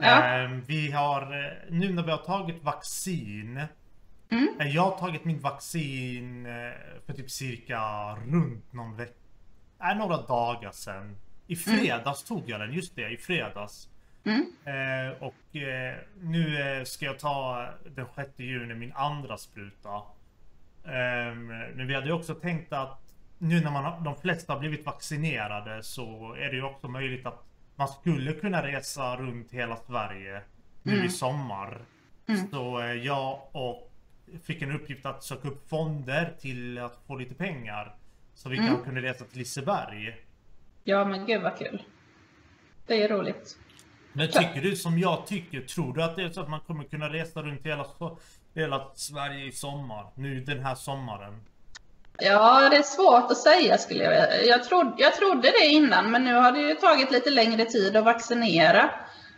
Ja. 0.00 0.42
Eh, 0.44 0.50
vi 0.66 0.90
har, 0.90 1.22
eh, 1.22 1.52
nu 1.70 1.92
när 1.92 2.02
vi 2.02 2.10
har 2.10 2.18
tagit 2.18 2.62
vaccin. 2.64 3.60
Mm. 4.30 4.48
Eh, 4.60 4.68
jag 4.76 4.82
har 4.82 4.98
tagit 4.98 5.24
mitt 5.24 5.42
vaccin 5.42 6.46
eh, 6.46 6.52
för 7.06 7.12
typ 7.12 7.30
cirka 7.30 7.80
runt 8.26 8.72
någon 8.72 8.96
vecka. 8.96 9.14
Nej, 9.78 9.96
några 9.96 10.16
dagar 10.16 10.72
sedan. 10.72 11.16
I 11.52 11.56
fredags 11.56 12.24
tog 12.24 12.42
jag 12.50 12.60
den, 12.60 12.72
just 12.72 12.96
det, 12.96 13.08
i 13.10 13.16
fredags. 13.16 13.88
Mm. 14.24 14.52
Eh, 14.64 15.22
och 15.22 15.56
eh, 15.56 15.94
nu 16.22 16.60
eh, 16.78 16.84
ska 16.84 17.04
jag 17.06 17.18
ta 17.18 17.68
den 17.94 18.06
6 18.16 18.30
juni 18.36 18.74
min 18.74 18.92
andra 18.92 19.36
spruta. 19.36 20.02
Ehm, 20.84 21.46
men 21.46 21.86
vi 21.86 21.94
hade 21.94 22.06
ju 22.06 22.12
också 22.12 22.34
tänkt 22.34 22.72
att 22.72 23.14
nu 23.38 23.60
när 23.60 23.70
man, 23.70 23.84
har- 23.84 24.00
de 24.00 24.16
flesta 24.16 24.52
har 24.52 24.60
blivit 24.60 24.86
vaccinerade 24.86 25.82
så 25.82 26.34
är 26.34 26.50
det 26.50 26.56
ju 26.56 26.62
också 26.62 26.88
möjligt 26.88 27.26
att 27.26 27.44
man 27.76 27.88
skulle 27.88 28.32
kunna 28.32 28.66
resa 28.66 29.16
runt 29.16 29.52
hela 29.52 29.76
Sverige 29.76 30.42
nu 30.82 31.04
i 31.04 31.08
sommar. 31.08 31.78
Så 32.50 32.80
eh, 32.80 32.92
jag 32.92 33.40
och 33.52 33.92
fick 34.44 34.62
en 34.62 34.72
uppgift 34.72 35.06
att 35.06 35.24
söka 35.24 35.48
upp 35.48 35.68
fonder 35.68 36.34
till 36.40 36.78
att 36.78 36.98
få 37.06 37.16
lite 37.16 37.34
pengar. 37.34 37.94
Så 38.34 38.48
vi 38.48 38.56
kan 38.56 38.82
kunna 38.84 39.02
resa 39.02 39.24
till 39.24 39.38
Liseberg. 39.38 40.16
Ja, 40.84 41.04
men 41.04 41.26
gud 41.26 41.42
vad 41.42 41.58
kul. 41.58 41.82
Det 42.86 43.02
är 43.02 43.08
roligt. 43.08 43.56
Men 44.12 44.28
tycker 44.28 44.60
du 44.62 44.76
som 44.76 44.98
jag 44.98 45.26
tycker? 45.26 45.60
Tror 45.60 45.94
du 45.94 46.02
att 46.02 46.16
det 46.16 46.22
är 46.22 46.30
så 46.30 46.40
att 46.40 46.50
man 46.50 46.60
kommer 46.60 46.84
kunna 46.84 47.12
resa 47.12 47.42
runt 47.42 47.66
hela, 47.66 47.86
hela 48.54 48.90
Sverige 48.94 49.46
i 49.46 49.52
sommar? 49.52 50.06
Nu 50.14 50.40
den 50.40 50.60
här 50.64 50.74
sommaren? 50.74 51.40
Ja, 52.18 52.68
det 52.70 52.76
är 52.76 52.82
svårt 52.82 53.30
att 53.30 53.36
säga 53.36 53.78
skulle 53.78 54.04
jag 54.04 54.46
jag 54.46 54.64
trodde, 54.64 54.94
jag 54.98 55.16
trodde 55.16 55.50
det 55.60 55.66
innan, 55.66 56.10
men 56.10 56.24
nu 56.24 56.34
har 56.34 56.52
det 56.52 56.60
ju 56.60 56.74
tagit 56.74 57.10
lite 57.10 57.30
längre 57.30 57.64
tid 57.64 57.96
att 57.96 58.04
vaccinera 58.04 58.90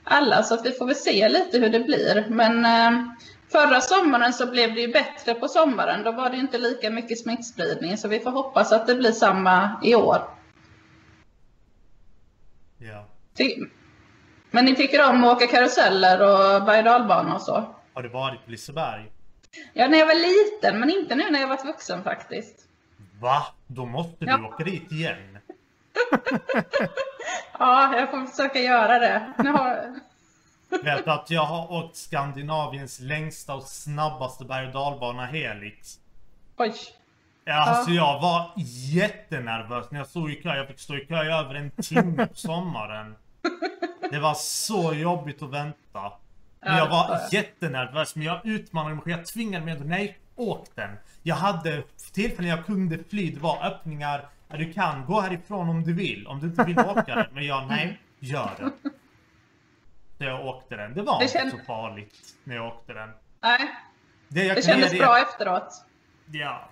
alla, 0.05 0.43
så 0.43 0.55
att 0.55 0.67
vi 0.67 0.73
får 0.73 0.87
väl 0.87 0.97
se 0.97 1.29
lite 1.29 1.59
hur 1.59 1.69
det 1.69 1.81
blir. 1.81 2.27
Men 2.29 2.65
eh, 2.65 3.05
förra 3.53 3.81
sommaren 3.81 4.33
så 4.33 4.47
blev 4.47 4.75
det 4.75 4.81
ju 4.81 4.93
bättre 4.93 5.35
på 5.35 5.49
sommaren. 5.49 6.05
Då 6.05 6.13
var 6.13 6.31
det 6.31 6.37
inte 6.37 6.59
lika 6.59 6.91
mycket 6.91 7.19
smittspridning, 7.19 7.97
så 7.97 8.09
vi 8.09 8.21
får 8.21 8.31
hoppas 8.31 8.73
att 8.73 8.87
det 8.87 8.95
blir 8.95 9.13
samma 9.13 9.81
i 9.83 9.95
år. 9.95 10.19
Ja. 12.89 13.05
Ty- 13.37 13.67
Men 14.51 14.65
ni 14.65 14.77
tycker 14.77 15.11
om 15.11 15.25
att 15.25 15.37
åka 15.37 15.47
karuseller 15.47 16.21
och 16.21 16.65
berg 16.67 16.79
och 16.79 17.35
och 17.35 17.43
så? 17.43 17.75
Har 17.95 18.03
du 18.03 18.09
varit 18.09 18.45
på 18.45 18.51
Liseberg? 18.51 19.11
Ja, 19.73 19.89
när 19.89 19.99
jag 19.99 20.07
var 20.07 20.15
liten, 20.15 20.81
men 20.81 20.91
inte 20.91 21.15
nu 21.15 21.31
när 21.31 21.41
jag 21.41 21.49
varit 21.49 21.65
vuxen 21.65 22.05
faktiskt. 22.05 22.69
Va? 23.21 23.47
Då 23.67 23.87
måste 23.87 24.25
du 24.25 24.31
Ja. 24.31 24.47
åka 24.49 24.65
dit 24.65 24.93
igen. 24.93 25.39
Ja, 27.59 27.97
jag 27.99 28.11
får 28.11 28.27
försöka 28.27 28.59
göra 28.59 28.99
det. 28.99 29.33
Nu 29.39 29.51
har... 29.51 29.95
Vet 30.83 31.09
att 31.09 31.31
jag 31.31 31.43
har 31.45 31.73
åkt 31.73 31.97
Skandinaviens 31.97 33.01
längsta 33.01 33.55
och 33.55 33.63
snabbaste 33.63 34.45
berg 34.45 34.67
och 34.67 34.73
dalbana 34.73 35.27
Helix? 35.27 35.99
Oj. 36.57 36.75
Ja, 37.45 37.55
alltså 37.55 37.91
jag 37.91 38.21
var 38.21 38.51
jättenervös 38.95 39.91
när 39.91 39.99
jag 39.99 40.07
stod 40.09 40.31
i 40.31 40.35
kö. 40.35 40.57
Jag 40.57 40.67
fick 40.69 40.79
stå 40.81 40.97
i 40.97 41.07
kö 41.07 41.25
i 41.25 41.29
över 41.33 41.55
en 41.55 41.71
timme 41.71 42.27
på 42.27 42.35
sommaren. 42.35 43.17
Det 44.11 44.19
var 44.19 44.35
så 44.35 44.95
jobbigt 44.95 45.43
att 45.43 45.51
vänta. 45.51 46.13
Men 46.61 46.73
Ja, 46.73 46.79
jag 46.79 46.89
var 46.89 47.21
jättenervös, 47.33 48.17
men 48.17 48.25
jag 48.27 48.47
utmanade 48.47 48.95
mig 48.95 49.05
själv. 49.05 49.17
Jag 49.17 49.27
tvingade 49.27 49.65
mig 49.65 49.75
ändå. 49.75 49.87
Nej, 49.89 50.19
åk 50.37 50.69
den. 50.75 50.97
Jag 51.23 51.35
hade 51.37 51.83
tillfällen 52.13 52.51
jag 52.51 52.67
kunde 52.67 52.99
fly. 53.11 53.31
Det 53.31 53.41
var 53.41 53.67
öppningar. 53.67 54.29
Du 54.49 54.73
kan 54.73 55.07
gå 55.07 55.21
härifrån 55.21 55.69
om 55.69 55.83
du 55.85 55.93
vill. 55.95 56.27
Om 56.27 56.41
du 56.41 56.47
inte 56.47 56.65
vill 56.65 56.79
åka 56.79 57.15
den. 57.15 57.27
Men 57.33 57.47
jag, 57.47 57.67
nej, 57.69 58.01
gör 58.19 58.51
det. 58.59 58.71
Så 60.19 60.25
jag 60.25 60.47
åkte 60.47 60.77
den. 60.77 60.95
Det 60.95 61.03
var 61.03 61.19
Det 61.19 61.25
inte 61.25 61.39
känd- 61.39 61.51
så 61.51 61.59
farligt 61.67 62.15
när 62.45 62.55
jag 62.57 62.67
åkte 62.67 62.93
den. 62.93 63.11
Nej, 63.43 63.59
Det, 64.29 64.55
det 64.55 64.65
kändes 64.65 64.99
bra 64.99 65.19
efteråt. 65.19 65.85
Ja. 66.33 66.69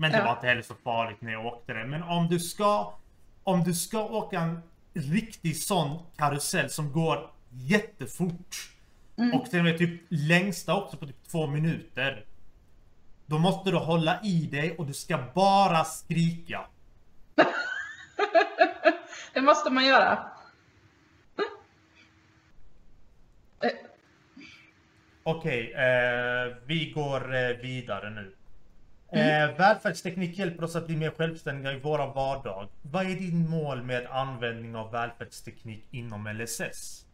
Men 0.00 0.10
det 0.12 0.18
Ja. 0.18 0.24
var 0.24 0.32
inte 0.32 0.46
heller 0.46 0.62
så 0.62 0.74
farligt 0.84 1.20
när 1.20 1.32
jag 1.32 1.46
åkte 1.46 1.72
det. 1.72 1.84
Men 1.86 2.02
om 2.02 2.28
du 2.28 2.40
ska... 2.40 2.94
Om 3.44 3.64
du 3.64 3.74
ska 3.74 4.00
åka 4.04 4.40
en 4.40 4.62
riktig 4.94 5.56
sån 5.56 5.98
karusell 6.16 6.70
som 6.70 6.92
går 6.92 7.30
jättefort. 7.50 8.70
Och 9.34 9.50
till 9.50 9.58
och 9.58 9.64
med 9.64 9.78
typ 9.78 10.02
längsta 10.08 10.74
också 10.74 10.96
på 10.96 11.06
typ 11.06 11.28
två 11.30 11.46
minuter. 11.46 12.24
Då 13.26 13.38
måste 13.38 13.70
du 13.70 13.76
hålla 13.76 14.20
i 14.22 14.46
dig 14.46 14.76
och 14.76 14.86
du 14.86 14.92
ska 14.94 15.18
bara 15.34 15.84
skrika. 15.84 16.66
Det 19.34 19.40
måste 19.40 19.70
man 19.70 19.86
göra. 19.86 20.18
Okej, 25.22 25.72
eh, 25.72 26.56
vi 26.66 26.90
går 26.90 27.34
eh, 27.34 27.48
vidare 27.56 28.10
nu. 28.10 28.34
Eh, 29.12 29.56
välfärdsteknik 29.58 30.38
hjälper 30.38 30.64
oss 30.64 30.76
att 30.76 30.86
bli 30.86 30.96
mer 30.96 31.10
självständiga 31.10 31.72
i 31.72 31.80
våra 31.80 32.06
vardag. 32.06 32.68
Vad 32.82 33.10
är 33.10 33.14
din 33.14 33.50
mål 33.50 33.82
med 33.82 34.06
användning 34.06 34.76
av 34.76 34.92
välfärdsteknik 34.92 35.84
inom 35.90 36.26
LSS? 36.26 37.04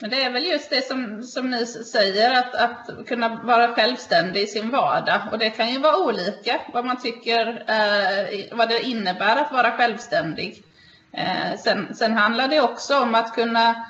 Men 0.00 0.10
det 0.10 0.22
är 0.22 0.32
väl 0.32 0.46
just 0.46 0.70
det 0.70 0.86
som, 0.86 1.22
som 1.22 1.50
ni 1.50 1.66
säger, 1.66 2.38
att, 2.38 2.54
att 2.54 3.06
kunna 3.06 3.42
vara 3.44 3.74
självständig 3.74 4.42
i 4.42 4.46
sin 4.46 4.70
vardag. 4.70 5.20
Och 5.32 5.38
det 5.38 5.50
kan 5.50 5.72
ju 5.72 5.78
vara 5.78 5.96
olika 5.96 6.60
vad 6.72 6.84
man 6.84 7.00
tycker, 7.00 7.46
eh, 7.46 8.56
vad 8.56 8.68
det 8.68 8.82
innebär 8.82 9.36
att 9.36 9.52
vara 9.52 9.76
självständig. 9.76 10.62
Eh, 11.12 11.58
sen, 11.58 11.94
sen 11.94 12.12
handlar 12.12 12.48
det 12.48 12.60
också 12.60 13.00
om 13.00 13.14
att 13.14 13.34
kunna, 13.34 13.86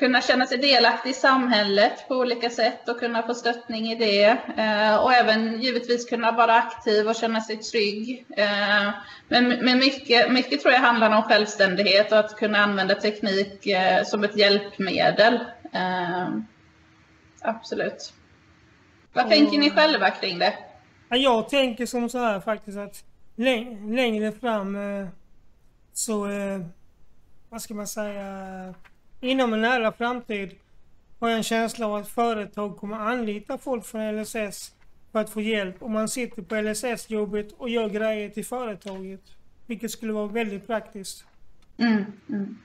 kunna 0.00 0.20
känna 0.20 0.46
sig 0.46 0.58
delaktig 0.58 1.10
i 1.10 1.14
samhället 1.14 2.08
på 2.08 2.14
olika 2.14 2.50
sätt 2.50 2.88
och 2.88 2.98
kunna 3.00 3.22
få 3.22 3.34
stöttning 3.34 3.86
i 3.92 3.94
det. 3.94 4.24
Eh, 4.56 4.96
och 4.96 5.12
även 5.12 5.60
givetvis 5.60 6.08
kunna 6.08 6.32
vara 6.32 6.54
aktiv 6.54 7.08
och 7.08 7.14
känna 7.16 7.40
sig 7.40 7.56
trygg. 7.56 8.26
Eh, 8.36 8.90
men 9.28 9.48
men 9.48 9.78
mycket, 9.78 10.32
mycket 10.32 10.60
tror 10.60 10.72
jag 10.74 10.80
handlar 10.80 11.16
om 11.16 11.22
självständighet 11.22 12.12
och 12.12 12.18
att 12.18 12.36
kunna 12.36 12.58
använda 12.58 12.94
teknik 12.94 13.66
eh, 13.66 14.04
som 14.04 14.24
ett 14.24 14.36
hjälpmedel. 14.36 15.38
Absolut. 17.42 18.12
Vad 19.12 19.28
tänker 19.30 19.58
ni 19.58 19.70
själva 19.70 20.10
kring 20.10 20.38
det? 20.38 20.54
Ja, 21.08 21.16
Jag 21.16 21.48
tänker 21.48 21.86
som 21.86 22.08
så 22.08 22.18
här 22.18 22.40
faktiskt 22.40 22.78
att 22.78 23.04
läng- 23.36 23.94
längre 23.96 24.32
fram 24.32 24.76
så, 25.92 26.28
vad 27.50 27.62
ska 27.62 27.74
man 27.74 27.86
säga, 27.86 28.24
inom 29.20 29.52
en 29.52 29.60
nära 29.60 29.92
framtid 29.92 30.50
har 31.20 31.28
jag 31.28 31.36
en 31.36 31.42
känsla 31.42 31.86
av 31.86 31.94
att 31.94 32.08
företag 32.08 32.76
kommer 32.76 32.96
anlita 32.96 33.58
folk 33.58 33.84
från 33.86 34.22
LSS 34.22 34.74
för 35.12 35.18
att 35.18 35.30
få 35.30 35.40
hjälp 35.40 35.82
om 35.82 35.92
man 35.92 36.08
sitter 36.08 36.42
på 36.42 36.54
LSS-jobbet 36.60 37.52
och 37.58 37.68
gör 37.68 37.88
grejer 37.88 38.28
till 38.28 38.44
företaget. 38.46 39.20
Vilket 39.66 39.90
skulle 39.90 40.12
vara 40.12 40.26
väldigt 40.26 40.66
praktiskt. 40.66 41.24
Mm, 41.78 42.04
mm. 42.28 42.58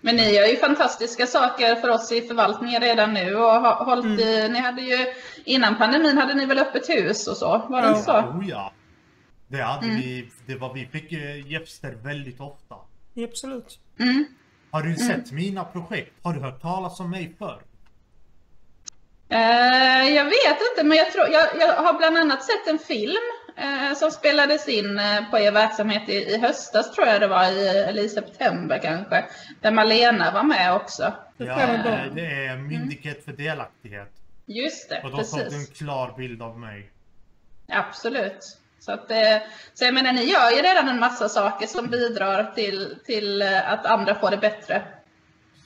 Men 0.00 0.16
ni 0.16 0.34
gör 0.34 0.46
ju 0.46 0.56
fantastiska 0.56 1.26
saker 1.26 1.74
för 1.76 1.88
oss 1.88 2.12
i 2.12 2.20
förvaltningen 2.22 2.80
redan 2.82 3.14
nu 3.14 3.34
och 3.34 3.42
har 3.50 3.84
hållit 3.84 4.20
i, 4.20 4.48
ni 4.48 4.58
hade 4.58 4.82
ju 4.82 4.96
innan 5.44 5.78
pandemin 5.78 6.18
hade 6.18 6.34
ni 6.34 6.46
väl 6.46 6.58
öppet 6.58 6.88
hus 6.88 7.26
och 7.26 7.36
så, 7.36 7.66
var 7.68 7.82
det 7.82 7.88
Ja. 7.88 7.94
så? 8.02 8.12
Oh 8.12 8.48
ja. 8.48 8.72
Det 9.48 9.62
hade 9.62 9.86
vi, 9.86 10.30
det 10.46 10.54
var 10.54 10.74
vi 10.74 10.86
fick 10.86 11.12
eh, 11.12 11.50
gäster 11.52 11.94
väldigt 12.02 12.40
ofta. 12.40 12.74
Ja, 13.14 13.24
absolut. 13.24 13.78
Mm. 14.72 14.84
Har 14.84 14.90
du 14.90 14.96
sett 14.96 15.32
mina 15.32 15.64
projekt? 15.64 16.12
Har 16.22 16.32
du 16.32 16.40
hört 16.40 16.62
talas 16.62 17.00
om 17.00 17.10
mig 17.10 17.34
förr? 17.38 17.62
Eh, 19.28 20.14
jag 20.14 20.24
vet 20.24 20.58
inte, 20.70 20.84
men 20.84 20.98
jag, 20.98 21.12
tror, 21.12 21.28
jag, 21.28 21.48
jag 21.60 21.76
har 21.76 21.98
bland 21.98 22.18
annat 22.18 22.44
sett 22.44 22.66
en 22.66 22.78
film 22.78 23.16
eh, 23.56 23.94
som 23.96 24.10
spelades 24.10 24.68
in 24.68 24.98
eh, 24.98 25.30
på 25.30 25.38
er 25.38 25.52
verksamhet 25.52 26.08
i, 26.08 26.12
i 26.12 26.38
höstas 26.38 26.92
tror 26.94 27.06
jag 27.06 27.20
det 27.20 27.28
var, 27.28 27.44
i, 27.44 27.68
eller 27.68 28.02
i 28.02 28.08
september 28.08 28.78
kanske. 28.82 29.24
Där 29.60 29.70
Malena 29.70 30.30
var 30.30 30.42
med 30.42 30.74
också. 30.74 31.12
Ja, 31.36 31.56
det 32.14 32.46
är 32.46 32.56
Myndighet 32.56 33.24
för 33.24 33.32
delaktighet. 33.32 34.12
Just 34.46 34.90
det, 34.90 35.02
Och 35.04 35.10
då 35.10 35.16
precis. 35.16 35.30
såg 35.30 35.50
du 35.50 35.56
en 35.56 35.66
klar 35.66 36.14
bild 36.16 36.42
av 36.42 36.58
mig. 36.58 36.90
Absolut. 37.68 38.58
Så, 38.80 38.92
att, 38.92 39.10
eh, 39.10 39.36
så 39.74 39.84
jag 39.84 39.94
menar, 39.94 40.12
ni 40.12 40.24
gör 40.24 40.50
ju 40.50 40.62
redan 40.62 40.88
en 40.88 41.00
massa 41.00 41.28
saker 41.28 41.66
som 41.66 41.86
bidrar 41.86 42.44
till, 42.54 42.96
till 43.06 43.42
eh, 43.42 43.72
att 43.72 43.86
andra 43.86 44.14
får 44.14 44.30
det 44.30 44.36
bättre. 44.36 44.82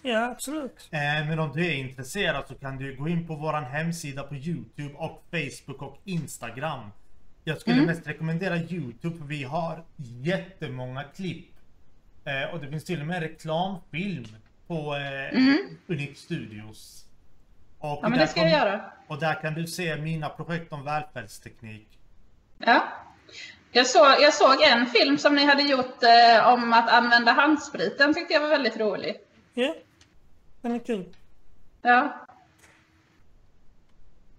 Ja, 0.03 0.25
absolut. 0.31 0.89
Eh, 0.91 1.29
Men 1.29 1.39
om 1.39 1.53
du 1.53 1.67
är 1.67 1.73
intresserad 1.75 2.45
så 2.49 2.55
kan 2.55 2.77
du 2.79 2.97
gå 2.97 3.09
in 3.09 3.27
på 3.27 3.35
våran 3.35 3.65
hemsida 3.65 4.23
på 4.23 4.35
Youtube 4.35 4.95
och 4.95 5.25
Facebook 5.31 5.83
och 5.83 5.99
Instagram. 6.05 6.81
Jag 7.45 7.61
skulle 7.61 7.77
Mm. 7.77 7.87
mest 7.87 8.07
rekommendera 8.07 8.57
Youtube 8.57 9.19
för 9.19 9.25
vi 9.25 9.43
har 9.45 9.85
jättemånga 9.97 11.03
klipp. 11.05 11.49
Eh, 12.25 12.55
Och 12.55 12.61
det 12.61 12.69
finns 12.69 12.85
till 12.85 13.01
och 13.01 13.07
med 13.07 13.21
reklamfilm 13.23 14.27
på 14.67 14.97
eh, 14.97 15.39
Unique 15.87 16.15
Studios. 16.15 17.05
Och 17.79 17.89
Mm. 17.89 17.99
Ja, 18.03 18.09
men 18.09 18.19
det 18.19 18.27
ska 18.27 18.41
jag 18.41 18.51
kom- 18.51 18.59
göra. 18.69 18.81
Och 19.07 19.21
där 19.21 19.35
kan 19.43 19.55
du 19.55 19.67
se 19.67 19.97
mina 19.97 20.29
projekt 20.29 20.73
om 20.73 20.85
välfärdsteknik. 20.85 21.89
Ja. 22.67 22.83
Jag 23.73 23.87
såg, 23.87 24.07
jag 24.21 24.35
såg 24.35 24.63
en 24.63 24.87
film 24.87 25.19
som 25.19 25.35
ni 25.35 25.45
hade 25.45 25.63
gjort 25.63 26.03
eh, 26.03 26.53
om 26.53 26.73
att 26.73 26.91
använda 26.91 27.33
handsprit. 27.33 27.99
Den 27.99 28.15
tyckte 28.15 28.35
jag 28.35 28.41
var 28.41 28.49
väldigt 28.49 28.77
rolig. 28.77 29.17
Ja, 29.55 29.75
den 30.61 30.73
är 30.73 30.79
kul. 30.79 31.05
Ja, 31.83 32.27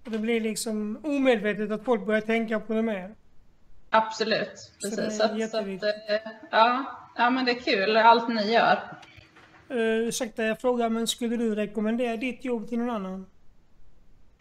Och 0.06 0.12
det 0.12 0.18
blir 0.20 0.42
liksom 0.42 1.00
omedvetet 1.04 1.72
att 1.72 1.86
folk 1.86 2.06
börjar 2.06 2.22
tänka 2.22 2.60
på 2.60 2.74
det 2.74 2.82
mer. 2.82 3.16
absolut. 3.90 4.58
Så 4.80 4.90
det 4.90 5.02
är 5.02 5.06
Precis. 5.06 5.18
Så, 5.18 5.24
att, 5.24 5.30
så 5.30 5.34
att, 5.34 5.40
jätteviktigt. 5.40 5.96
eh, 6.10 6.32
ja. 6.52 6.86
ja, 7.18 7.30
men 7.30 7.46
det 7.46 7.52
är 7.52 7.60
kul 7.60 7.98
allt 7.98 8.30
ni 8.30 8.52
gör. 8.54 8.80
Uh, 9.72 9.78
ursäkta 10.08 10.44
jag 10.44 10.62
frågar, 10.62 10.90
men 10.90 11.08
skulle 11.08 11.38
du 11.38 11.56
rekommendera 11.56 12.18
ditt 12.18 12.46
jobb 12.46 12.70
till 12.70 12.80
någon 12.80 12.90
annan? 12.90 13.26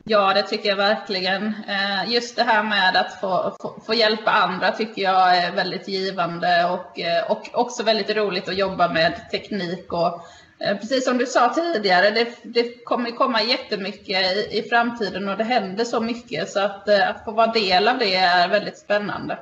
Ja, 0.05 0.35
det 0.35 0.43
tycker 0.43 0.69
jag 0.69 0.77
verkligen. 0.77 1.47
Eh, 1.69 2.13
Just 2.13 2.37
det 2.37 2.43
här 2.43 2.63
med 2.63 2.97
att 2.97 3.21
få, 3.21 3.57
få, 3.61 3.81
få 3.87 3.95
hjälpa 3.95 4.31
andra 4.31 4.73
tycker 4.73 5.03
jag 5.03 5.37
är 5.37 5.53
väldigt 5.53 5.89
givande 5.89 6.65
och, 6.65 7.01
eh, 7.01 7.31
och 7.31 7.49
också 7.53 7.83
väldigt 7.83 8.17
roligt 8.17 8.49
att 8.49 8.59
jobba 8.59 8.89
med 8.89 9.31
teknik. 9.31 9.93
Och, 9.93 10.21
eh, 10.59 10.77
precis 10.77 11.05
som 11.05 11.19
du 11.19 11.27
sa 11.27 11.55
tidigare, 11.55 12.11
det, 12.11 12.37
det 12.43 12.85
kommer 12.85 13.11
komma 13.11 13.43
jättemycket 13.43 14.37
i, 14.37 14.59
i 14.59 14.63
framtiden 14.63 15.29
och 15.29 15.37
det 15.37 15.45
händer 15.45 15.85
så 15.85 16.01
mycket 16.01 16.51
så 16.51 16.61
att, 16.61 16.89
att 16.89 17.25
få 17.25 17.33
vara 17.33 17.53
del 17.53 17.89
av 17.89 17.99
det 17.99 18.15
är 18.15 18.49
väldigt 18.49 18.79
spännande. 18.79 19.39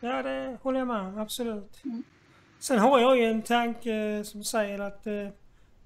Ja, 0.00 0.22
det 0.22 0.58
håller 0.62 0.78
jag 0.78 0.88
med 0.88 1.00
om. 1.00 1.18
Absolut. 1.18 1.82
Sen 2.60 2.78
har 2.78 3.00
jag 3.00 3.16
ju 3.18 3.24
en 3.24 3.42
tanke 3.42 4.24
som 4.24 4.44
säger 4.44 4.78
att 4.78 5.06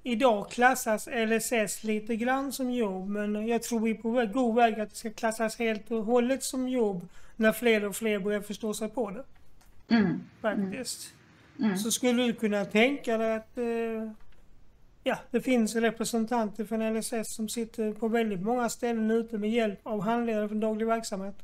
idag 0.03 0.51
klassas 0.51 1.09
LSS 1.13 1.85
lite 1.85 2.17
grann 2.17 2.53
som 2.53 2.71
jobb, 2.71 3.09
men 3.09 3.47
jag 3.47 3.63
tror 3.63 3.81
vi 3.81 3.91
är 3.91 3.95
på 3.95 4.27
god 4.33 4.55
väg 4.55 4.81
att 4.81 4.91
det 4.91 4.97
ska 4.97 5.11
klassas 5.11 5.59
helt 5.59 5.91
och 5.91 6.05
hållet 6.05 6.43
som 6.43 6.69
jobb 6.69 7.09
när 7.37 7.53
fler 7.53 7.85
och 7.85 7.97
fler 7.97 8.19
börjar 8.19 8.41
förstå 8.41 8.75
sig 8.75 8.89
på 8.89 9.11
det. 9.11 9.25
Mm. 9.95 10.21
Faktiskt. 10.41 11.15
Så 11.83 11.91
skulle 11.91 12.27
du 12.27 12.33
kunna 12.33 12.65
tänka 12.65 13.19
dig 13.19 13.35
att 13.35 13.59
eh, 13.59 14.13
ja, 15.05 15.19
det 15.31 15.41
finns 15.41 15.77
representanter 15.77 16.65
från 16.65 16.99
LSS 16.99 17.35
som 17.37 17.49
sitter 17.49 17.93
på 17.93 18.09
väldigt 18.09 18.43
många 18.43 18.69
ställen 18.69 19.11
ute 19.11 19.39
med 19.39 19.51
hjälp 19.51 19.81
av 19.83 20.01
handledare 20.01 20.49
från 20.49 20.61
daglig 20.61 20.87
verksamhet. 20.87 21.37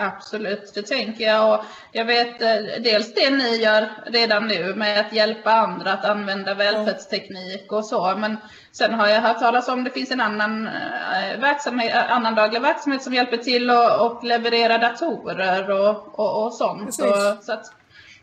Absolut, 0.00 0.74
det 0.74 0.82
tänker 0.82 1.24
jag. 1.24 1.54
Och 1.54 1.64
jag 1.92 2.04
vet 2.04 2.42
eh, 2.42 2.82
dels 2.82 3.14
det 3.14 3.30
ni 3.30 3.56
gör 3.56 3.88
redan 4.06 4.46
nu 4.48 4.74
med 4.74 5.00
att 5.00 5.12
hjälpa 5.12 5.52
andra 5.52 5.92
att 5.92 6.04
använda 6.04 6.54
välfärdsteknik 6.54 7.72
och 7.72 7.86
så. 7.86 8.16
Men 8.16 8.36
sen 8.72 8.94
har 8.94 9.08
jag 9.08 9.20
hört 9.20 9.38
talas 9.38 9.68
om 9.68 9.84
det 9.84 9.90
finns 9.90 10.10
en 10.10 10.20
annan, 10.20 10.66
eh, 10.66 11.40
verksamhet, 11.40 11.94
eh, 11.94 12.12
annan 12.12 12.34
daglig 12.34 12.62
verksamhet 12.62 13.02
som 13.02 13.14
hjälper 13.14 13.36
till 13.36 13.70
och, 13.70 14.06
och 14.06 14.24
leverera 14.24 14.78
datorer 14.78 15.70
och, 15.70 16.18
och, 16.18 16.44
och 16.44 16.54
sånt. 16.54 16.88
Och, 16.88 17.44
så 17.44 17.52
att, 17.52 17.72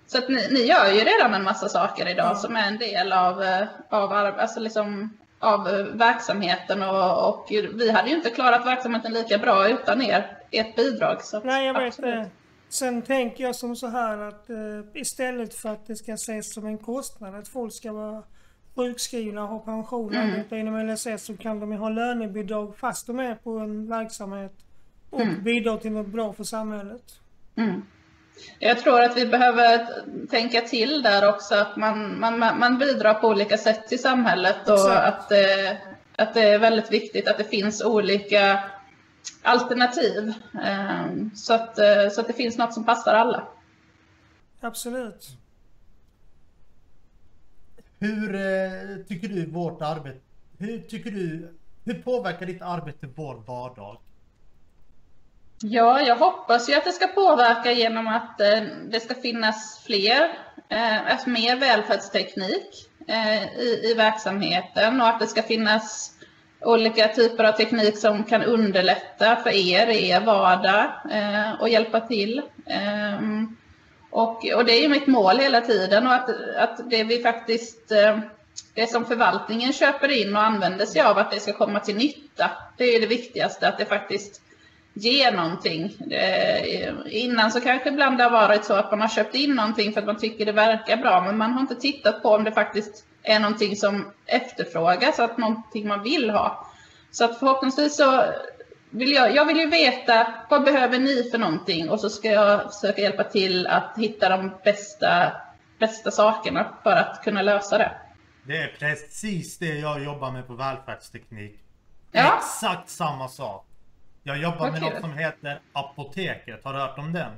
så 0.07 0.17
att 0.17 0.29
ni, 0.29 0.47
ni 0.51 0.59
gör 0.59 0.91
ju 0.91 0.99
redan 0.99 1.33
en 1.33 1.43
massa 1.43 1.69
saker 1.69 2.09
idag 2.09 2.37
som 2.37 2.55
är 2.55 2.67
en 2.67 2.77
del 2.77 3.13
av, 3.13 3.43
av, 3.89 4.13
alltså 4.13 4.59
liksom, 4.59 5.17
av 5.39 5.67
eh, 5.67 5.85
verksamheten 5.85 6.83
och, 6.83 7.29
och 7.29 7.47
vi 7.73 7.91
hade 7.91 8.09
ju 8.09 8.15
inte 8.15 8.29
klarat 8.29 8.65
verksamheten 8.65 9.13
lika 9.13 9.37
bra 9.37 9.69
utan 9.69 10.01
er, 10.01 10.37
ert 10.51 10.75
bidrag. 10.75 11.21
Så 11.21 11.39
Nej, 11.39 11.65
jag 11.65 11.73
vet 11.73 11.87
absolut. 11.87 12.13
det. 12.13 12.29
Sen 12.69 13.01
tänker 13.01 13.43
jag 13.43 13.55
som 13.55 13.75
så 13.75 13.87
här 13.87 14.17
att 14.17 14.49
eh, 14.49 14.57
istället 14.93 15.55
för 15.55 15.69
att 15.69 15.87
det 15.87 15.95
ska 15.95 16.13
ses 16.13 16.53
som 16.53 16.65
en 16.65 16.77
kostnad 16.77 17.35
att 17.35 17.47
folk 17.47 17.73
ska 17.73 17.91
vara 17.91 18.23
sjukskrivna 18.75 19.43
och 19.43 19.49
ha 19.49 19.59
pension 19.59 20.15
och 20.15 20.21
arbeta 20.21 20.57
inom 20.57 20.87
LSS 20.87 21.25
så 21.25 21.37
kan 21.37 21.59
de 21.59 21.71
ju 21.71 21.77
ha 21.77 21.89
lönebidrag 21.89 22.77
fast 22.77 23.07
de 23.07 23.19
är 23.19 23.35
på 23.35 23.59
en 23.59 23.89
verksamhet 23.89 24.53
och 25.09 25.27
bidra 25.43 25.77
till 25.77 25.91
något 25.91 26.07
bra 26.07 26.33
för 26.33 26.43
samhället. 26.43 27.19
Mm. 27.55 27.81
Jag 28.59 28.79
tror 28.79 29.01
att 29.01 29.17
vi 29.17 29.25
behöver 29.25 29.87
tänka 30.27 30.61
till 30.61 31.01
där 31.01 31.29
också 31.29 31.55
att 31.55 31.75
man, 31.75 32.19
man, 32.19 32.39
man 32.39 32.77
bidrar 32.77 33.13
på 33.13 33.27
olika 33.27 33.57
sätt 33.57 33.87
till 33.87 34.01
samhället 34.01 34.69
och 34.69 34.73
Exakt. 34.73 35.07
att, 35.07 35.31
eh, 35.31 35.77
att 36.15 36.33
det 36.33 36.41
är 36.41 36.59
väldigt 36.59 36.91
viktigt 36.91 37.27
att 37.27 37.37
det 37.37 37.43
finns 37.43 37.83
olika 37.83 38.63
alternativ 39.41 40.33
eh, 40.63 41.05
så, 41.35 41.53
att, 41.53 41.79
eh, 41.79 42.09
så 42.11 42.21
att 42.21 42.27
det 42.27 42.33
finns 42.33 42.57
något 42.57 42.73
som 42.73 42.85
passar 42.85 43.13
alla. 43.13 43.47
Absolut. 44.59 45.27
Hur 47.99 48.35
eh, 48.35 49.05
tycker 49.07 49.27
du 49.27 49.45
vårt 49.45 49.81
arbete... 49.81 50.19
Hur 50.57 50.79
tycker 50.79 51.11
du... 51.11 51.55
Hur 51.85 52.01
påverkar 52.01 52.45
ditt 52.45 52.61
arbete 52.61 53.07
vår 53.15 53.35
vardag? 53.35 53.97
Ja, 55.69 56.01
jag 56.01 56.15
hoppas 56.15 56.69
ju 56.69 56.73
att 56.73 56.83
det 56.83 56.91
ska 56.91 57.07
påverka 57.07 57.71
genom 57.71 58.07
att 58.07 58.41
eh, 58.41 58.61
det 58.89 58.99
ska 58.99 59.15
finnas 59.15 59.83
fler, 59.85 60.37
eh, 60.69 61.11
alltså 61.11 61.29
mer 61.29 61.55
välfärdsteknik 61.55 62.89
eh, 63.07 63.43
i, 63.59 63.81
i 63.83 63.93
verksamheten 63.93 65.01
och 65.01 65.07
att 65.07 65.19
det 65.19 65.27
ska 65.27 65.41
finnas 65.41 66.11
olika 66.61 67.07
typer 67.07 67.43
av 67.43 67.51
teknik 67.51 67.97
som 67.97 68.23
kan 68.23 68.43
underlätta 68.43 69.35
för 69.35 69.49
er 69.49 69.87
i 69.87 70.09
er 70.09 70.21
vardag 70.21 70.91
och 71.59 71.69
hjälpa 71.69 71.99
till. 72.01 72.41
Ehm, 72.65 73.55
och, 74.09 74.45
och 74.55 74.65
det 74.65 74.73
är 74.73 74.81
ju 74.81 74.89
mitt 74.89 75.07
mål 75.07 75.37
hela 75.37 75.61
tiden 75.61 76.07
och 76.07 76.13
att, 76.13 76.29
att 76.57 76.89
det 76.89 77.03
vi 77.03 77.21
faktiskt 77.21 77.91
det 78.73 78.87
som 78.87 79.05
förvaltningen 79.05 79.73
köper 79.73 80.21
in 80.21 80.35
och 80.35 80.43
använder 80.43 80.85
sig 80.85 81.01
av, 81.01 81.17
att 81.17 81.31
det 81.31 81.39
ska 81.39 81.53
komma 81.53 81.79
till 81.79 81.95
nytta. 81.95 82.51
Det 82.77 82.83
är 82.83 83.01
det 83.01 83.07
viktigaste, 83.07 83.67
att 83.67 83.77
det 83.77 83.85
faktiskt 83.85 84.41
ger 84.95 85.31
någonting. 85.31 86.11
Eh, 86.11 86.93
Innan 87.05 87.51
så 87.51 87.61
kanske 87.61 87.89
ibland 87.89 88.17
det 88.17 88.23
har 88.23 88.31
varit 88.31 88.65
så 88.65 88.73
att 88.73 88.91
man 88.91 89.01
har 89.01 89.07
köpt 89.07 89.35
in 89.35 89.55
någonting 89.55 89.93
för 89.93 89.99
att 90.01 90.07
man 90.07 90.17
tycker 90.17 90.45
det 90.45 90.51
verkar 90.51 90.97
bra, 90.97 91.21
men 91.21 91.37
man 91.37 91.51
har 91.53 91.61
inte 91.61 91.75
tittat 91.75 92.21
på 92.21 92.29
om 92.29 92.43
det 92.43 92.51
faktiskt 92.51 93.05
är 93.23 93.39
någonting 93.39 93.75
som 93.75 94.11
efterfrågas, 94.25 95.19
att 95.19 95.37
någonting 95.37 95.87
man 95.87 96.03
vill 96.03 96.29
ha. 96.29 96.67
Så 97.11 97.25
att 97.25 97.39
förhoppningsvis 97.39 97.97
så 97.97 98.23
vill 98.89 99.11
jag, 99.11 99.35
jag 99.35 99.45
vill 99.45 99.57
ju 99.57 99.69
veta 99.69 100.33
vad 100.49 100.63
behöver 100.63 100.99
ni 100.99 101.29
för 101.31 101.37
någonting 101.37 101.89
och 101.89 101.99
så 101.99 102.09
ska 102.09 102.29
jag 102.31 102.73
försöka 102.73 103.01
hjälpa 103.01 103.23
till 103.23 103.67
att 103.67 103.93
hitta 103.97 104.29
de 104.29 104.51
bästa, 104.63 105.31
bästa 105.79 106.11
sakerna 106.11 106.73
för 106.83 106.91
att 106.91 107.23
kunna 107.23 107.41
lösa 107.41 107.77
det. 107.77 107.91
Det 108.43 108.57
är 108.57 108.75
precis 108.79 109.57
det 109.57 109.79
jag 109.79 110.03
jobbar 110.03 110.31
med 110.31 110.47
på 110.47 110.53
välfärdsteknik. 110.53 111.59
Ja. 112.11 112.37
Exakt 112.37 112.89
samma 112.89 113.27
sak. 113.27 113.65
Jag 114.27 114.37
jobbar 114.37 114.71
med 114.71 114.81
något 114.81 115.01
som 115.01 115.17
heter 115.17 115.59
Apoteket. 115.73 116.63
Har 116.63 116.73
du 116.73 116.79
hört 116.79 116.97
om 116.97 117.13
den? 117.13 117.31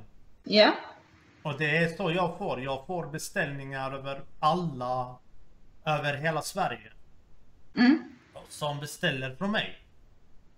Ja, 0.44 0.72
Och 1.42 1.58
det 1.58 1.76
är 1.76 1.96
så 1.96 2.12
jag 2.12 2.38
får. 2.38 2.60
Jag 2.60 2.86
får 2.86 3.06
beställningar 3.06 3.94
över 3.94 4.20
alla... 4.40 5.16
Över 5.84 6.14
hela 6.14 6.42
Sverige. 6.42 6.92
mm. 7.78 8.02
Som 8.48 8.80
beställer 8.80 9.34
från 9.34 9.50
mig. 9.50 9.78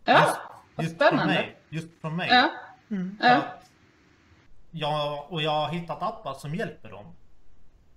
ja. 0.04 0.36
Just 0.76 0.98
från 0.98 1.08
spännande. 1.08 1.34
mig. 1.34 1.56
Just 1.68 2.00
från 2.00 2.16
mig. 2.16 2.28
Ja. 2.30 2.50
Mm. 2.90 3.18
Ja. 3.20 3.40
jag, 4.70 5.32
och 5.32 5.42
jag 5.42 5.50
har 5.50 5.68
hittat 5.68 6.02
appar 6.02 6.34
som 6.34 6.54
hjälper 6.54 6.88
dem. 6.90 7.04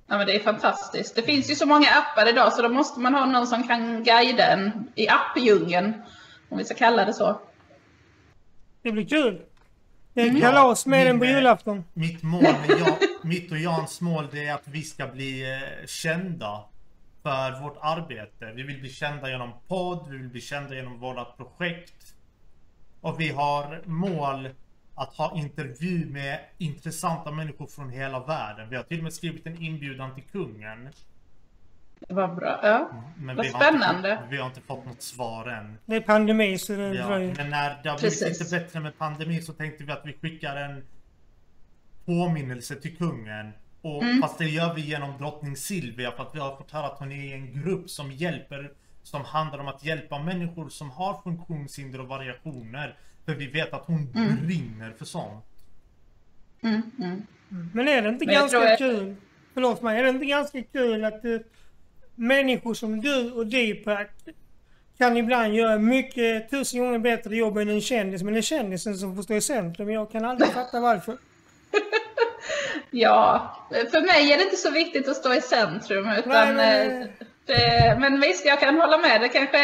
Ja, 0.07 0.17
men 0.17 0.27
det 0.27 0.35
är 0.35 0.39
fantastiskt. 0.39 1.15
Det 1.15 1.21
finns 1.21 1.51
ju 1.51 1.55
så 1.55 1.65
många 1.65 1.87
appar 1.89 2.29
idag 2.29 2.53
så 2.53 2.61
då 2.61 2.69
måste 2.69 2.99
man 2.99 3.13
ha 3.13 3.25
någon 3.25 3.47
som 3.47 3.67
kan 3.67 4.03
guida 4.03 4.47
en 4.53 4.91
i 4.95 5.09
appdjungeln. 5.09 5.93
Om 6.49 6.57
vi 6.57 6.65
ska 6.65 6.73
kalla 6.75 7.05
det 7.05 7.13
så. 7.13 7.39
Det 8.83 8.91
blir 8.91 9.05
kul. 9.05 9.41
Det 10.13 10.21
är 10.21 10.29
Mm. 10.29 10.41
kalas 10.41 10.85
med 10.85 10.99
min, 10.99 11.07
den 11.07 11.19
på 11.19 11.25
eh, 11.25 11.31
julafton. 11.31 11.83
Mitt 11.93 12.23
mål 12.23 12.41
med 12.41 12.69
jag, 12.69 12.97
mitt 13.23 13.51
och 13.51 13.57
Jans 13.57 14.01
mål 14.01 14.27
det 14.31 14.45
är 14.45 14.53
att 14.53 14.67
vi 14.67 14.81
ska 14.81 15.07
bli 15.07 15.51
eh, 15.53 15.85
kända 15.87 16.63
för 17.23 17.61
vårt 17.61 17.77
arbete. 17.81 18.51
Vi 18.55 18.63
vill 18.63 18.79
bli 18.79 18.89
kända 18.89 19.29
genom 19.29 19.51
podd, 19.67 20.07
vi 20.09 20.17
vill 20.17 20.29
bli 20.29 20.41
kända 20.41 20.75
genom 20.75 20.99
våra 20.99 21.25
projekt. 21.25 22.15
Och 23.01 23.19
vi 23.19 23.29
har 23.29 23.81
mål 23.85 24.49
att 24.95 25.13
ha 25.15 25.37
intervju 25.37 26.05
med 26.05 26.39
intressanta 26.57 27.31
människor 27.31 27.67
från 27.67 27.89
hela 27.89 28.19
världen. 28.19 28.69
Vi 28.69 28.75
har 28.75 28.83
till 28.83 28.97
och 28.97 29.03
med 29.03 29.13
skrivit 29.13 29.47
en 29.47 29.61
inbjudan 29.61 30.15
till 30.15 30.23
kungen. 30.23 30.89
Vad 32.09 32.35
bra. 32.35 32.59
Ja. 32.63 32.89
Men 33.17 33.35
Vad 33.35 33.45
vi 33.45 33.51
har 33.51 33.67
inte 33.67 33.79
spännande. 33.79 34.19
vi 34.29 34.37
har 34.37 34.45
inte 34.47 34.61
fått 34.61 34.85
något 34.85 35.01
svar 35.01 35.47
än. 35.47 35.77
Det 35.85 35.95
är 35.95 36.01
pandemi 36.01 36.57
så 36.57 36.73
det 36.75 36.93
Ja, 36.93 37.07
dröjer. 37.07 37.33
men 37.37 37.49
när 37.49 37.79
det 37.83 37.89
har 37.89 37.99
blivit 37.99 38.21
lite 38.21 38.51
bättre 38.59 38.79
med 38.79 38.97
pandemi 38.97 39.41
så 39.41 39.53
tänkte 39.53 39.83
vi 39.83 39.91
att 39.91 40.01
vi 40.05 40.13
skickar 40.13 40.55
en 40.55 40.83
påminnelse 42.05 42.75
till 42.75 42.97
kungen. 42.97 43.51
Och 43.81 44.03
Mm. 44.03 44.21
Fast 44.21 44.37
det 44.37 44.45
gör 44.45 44.73
vi 44.73 44.81
genom 44.81 45.17
drottning 45.17 45.55
Silvia 45.57 46.11
för 46.11 46.23
att 46.23 46.35
vi 46.35 46.39
har 46.39 46.55
fått 46.55 46.71
höra 46.71 46.85
att 46.85 46.99
hon 46.99 47.11
är 47.11 47.15
i 47.25 47.33
en 47.33 47.61
grupp 47.61 47.89
som 47.89 48.11
hjälper 48.11 48.71
som 49.03 49.25
handlar 49.25 49.59
om 49.59 49.67
att 49.67 49.85
hjälpa 49.85 50.19
människor 50.19 50.69
som 50.69 50.91
har 50.91 51.21
funktionshinder 51.23 52.01
och 52.01 52.07
variationer. 52.07 52.97
För 53.25 53.35
vi 53.35 53.47
vet 53.47 53.73
att 53.73 53.85
hon 53.85 54.11
Mm. 54.15 54.45
brinner 54.45 54.91
för 54.97 55.05
sånt. 55.05 55.45
Mm, 56.63 56.81
mm. 56.99 57.21
Men 57.73 57.87
är 57.87 58.01
det 58.01 58.09
inte 58.09 58.25
Men 58.25 58.33
jag 58.33 58.41
ganska 58.41 58.57
tror 58.57 58.69
jag- 58.69 58.77
kul? 58.77 59.15
Förlåt 59.53 59.81
mig. 59.81 59.99
Är 59.99 60.03
det 60.03 60.09
inte 60.09 60.25
ganska 60.25 60.63
kul 60.63 61.05
att 61.05 61.25
eh, 61.25 61.37
människor 62.15 62.73
som 62.73 63.01
du 63.01 63.31
och 63.31 63.47
Deepak 63.47 64.07
kan 64.97 65.17
ibland 65.17 65.53
göra 65.53 65.77
mycket 65.79 66.49
tusen 66.49 66.79
gånger 66.79 66.99
bättre 66.99 67.35
jobb 67.35 67.57
än 67.57 67.69
en 67.69 67.81
kändis. 67.81 68.23
Men 68.23 68.33
det 68.33 68.39
är 68.39 68.41
kändisen 68.41 68.95
som 68.97 69.15
får 69.15 69.23
stå 69.23 69.33
i 69.33 69.41
centrum. 69.41 69.89
Jag 69.91 70.11
kan 70.11 70.25
aldrig 70.25 70.51
fatta 70.51 70.79
varför. 70.79 71.17
Ja, 72.91 73.55
för 73.69 74.01
mig 74.01 74.31
är 74.33 74.37
det 74.37 74.43
inte 74.43 74.55
så 74.57 74.71
viktigt 74.71 75.07
att 75.09 75.15
stå 75.15 75.33
i 75.33 75.41
centrum. 75.41 76.09
Utan, 76.09 76.31
Nej, 76.31 76.53
men- 76.53 77.01
eh, 77.01 77.07
det, 77.45 77.97
men 77.99 78.21
visst, 78.21 78.45
jag 78.45 78.59
kan 78.59 78.75
hålla 78.79 78.97
med. 78.97 79.21
Det 79.21 79.29
kanske 79.29 79.57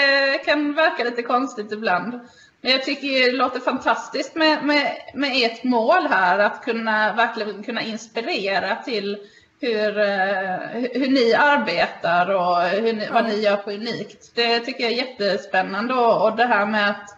kan 0.46 0.74
verka 0.74 1.04
lite 1.04 1.22
konstigt 1.22 1.72
ibland. 1.72 2.20
Men 2.62 2.72
jag 2.72 2.84
tycker 2.84 3.08
det 3.32 3.38
låter 3.38 3.60
fantastiskt 3.60 4.36
med, 4.36 4.64
med, 4.66 4.92
med 5.14 5.32
ert 5.36 5.64
mål 5.64 6.08
här. 6.10 6.40
Att 6.40 6.62
kunna 6.64 7.14
verkligen 7.14 7.64
kunna 7.64 7.82
inspirera 7.82 8.76
till 8.76 9.18
hur, 9.60 10.00
eh, 10.00 10.58
hur 10.94 11.12
ni 11.12 11.34
arbetar 11.34 12.30
och 12.30 12.62
hur 12.62 12.94
ni, 12.94 13.10
vad 13.12 13.26
ni 13.26 13.36
gör 13.36 13.56
på 13.56 13.72
Unikt. 13.72 14.32
Det 14.36 14.60
tycker 14.60 14.84
jag 14.84 14.92
är 14.92 14.98
jättespännande. 14.98 15.94
Och, 15.94 16.24
och 16.24 16.36
det 16.36 16.46
här 16.46 16.66
med 16.66 16.90
att 16.90 17.16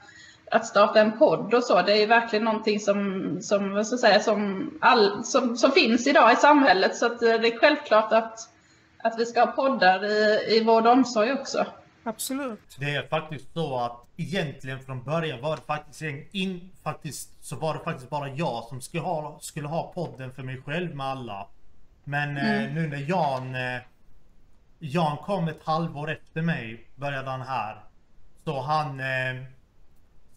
att 0.51 0.67
starta 0.67 1.01
en 1.01 1.17
podd 1.17 1.54
och 1.54 1.63
så, 1.63 1.82
det 1.82 2.04
är 2.04 2.08
verkligen 2.08 2.45
någonting 2.45 2.80
som, 2.80 3.38
som, 3.41 3.75
jag 3.75 3.86
säga, 3.86 4.19
som, 4.19 4.71
all, 4.82 5.23
som, 5.23 5.58
som 5.58 5.71
finns 5.71 6.08
idag 6.08 6.34
i 6.34 6.36
samhället. 6.36 6.95
Så 6.95 7.06
att 7.06 7.21
eh, 7.21 7.34
det 7.34 7.47
är 7.47 7.60
självklart 7.60 8.12
att, 8.12 8.39
att 8.97 9.19
vi 9.19 9.25
ska 9.25 9.45
ha 9.45 9.51
poddar 9.51 10.06
i, 10.06 10.56
i 10.56 10.63
vård 10.63 10.86
och 10.86 10.91
omsorg 10.91 11.34
också. 11.34 11.65
Absolut. 12.04 12.77
Det 12.80 12.95
är 12.95 13.08
faktiskt 13.08 13.54
så 13.54 13.80
att 13.80 14.06
egentligen 14.17 14.80
från 14.80 15.04
början 15.04 15.41
var 15.41 15.56
det 15.56 15.62
faktiskt 15.62 16.01
in, 16.32 16.69
faktiskt 16.84 17.45
så 17.45 17.56
var 17.56 17.73
det 17.73 17.80
faktiskt 17.80 18.10
bara 18.10 18.30
jag 18.30 18.63
som 18.63 18.82
skulle 18.82 19.04
ha, 19.04 19.38
skulle 19.41 19.67
ha 19.67 19.91
podden 19.95 20.34
för 20.34 20.43
mig 20.43 20.62
själv 20.65 20.95
med 20.95 21.06
alla. 21.06 21.47
Men 22.12 22.38
eh, 22.38 22.74
nu 22.74 22.88
när 22.88 23.10
Jan 23.10 23.56
eh, 23.56 23.82
Jan 24.80 25.17
kom 25.17 25.47
ett 25.47 25.63
halvår 25.63 26.12
efter 26.12 26.41
mig 26.41 26.88
började 26.95 27.30
han 27.30 27.41
här. 27.41 27.84
Så 28.43 28.62
han 28.62 29.00
eh, 29.00 29.43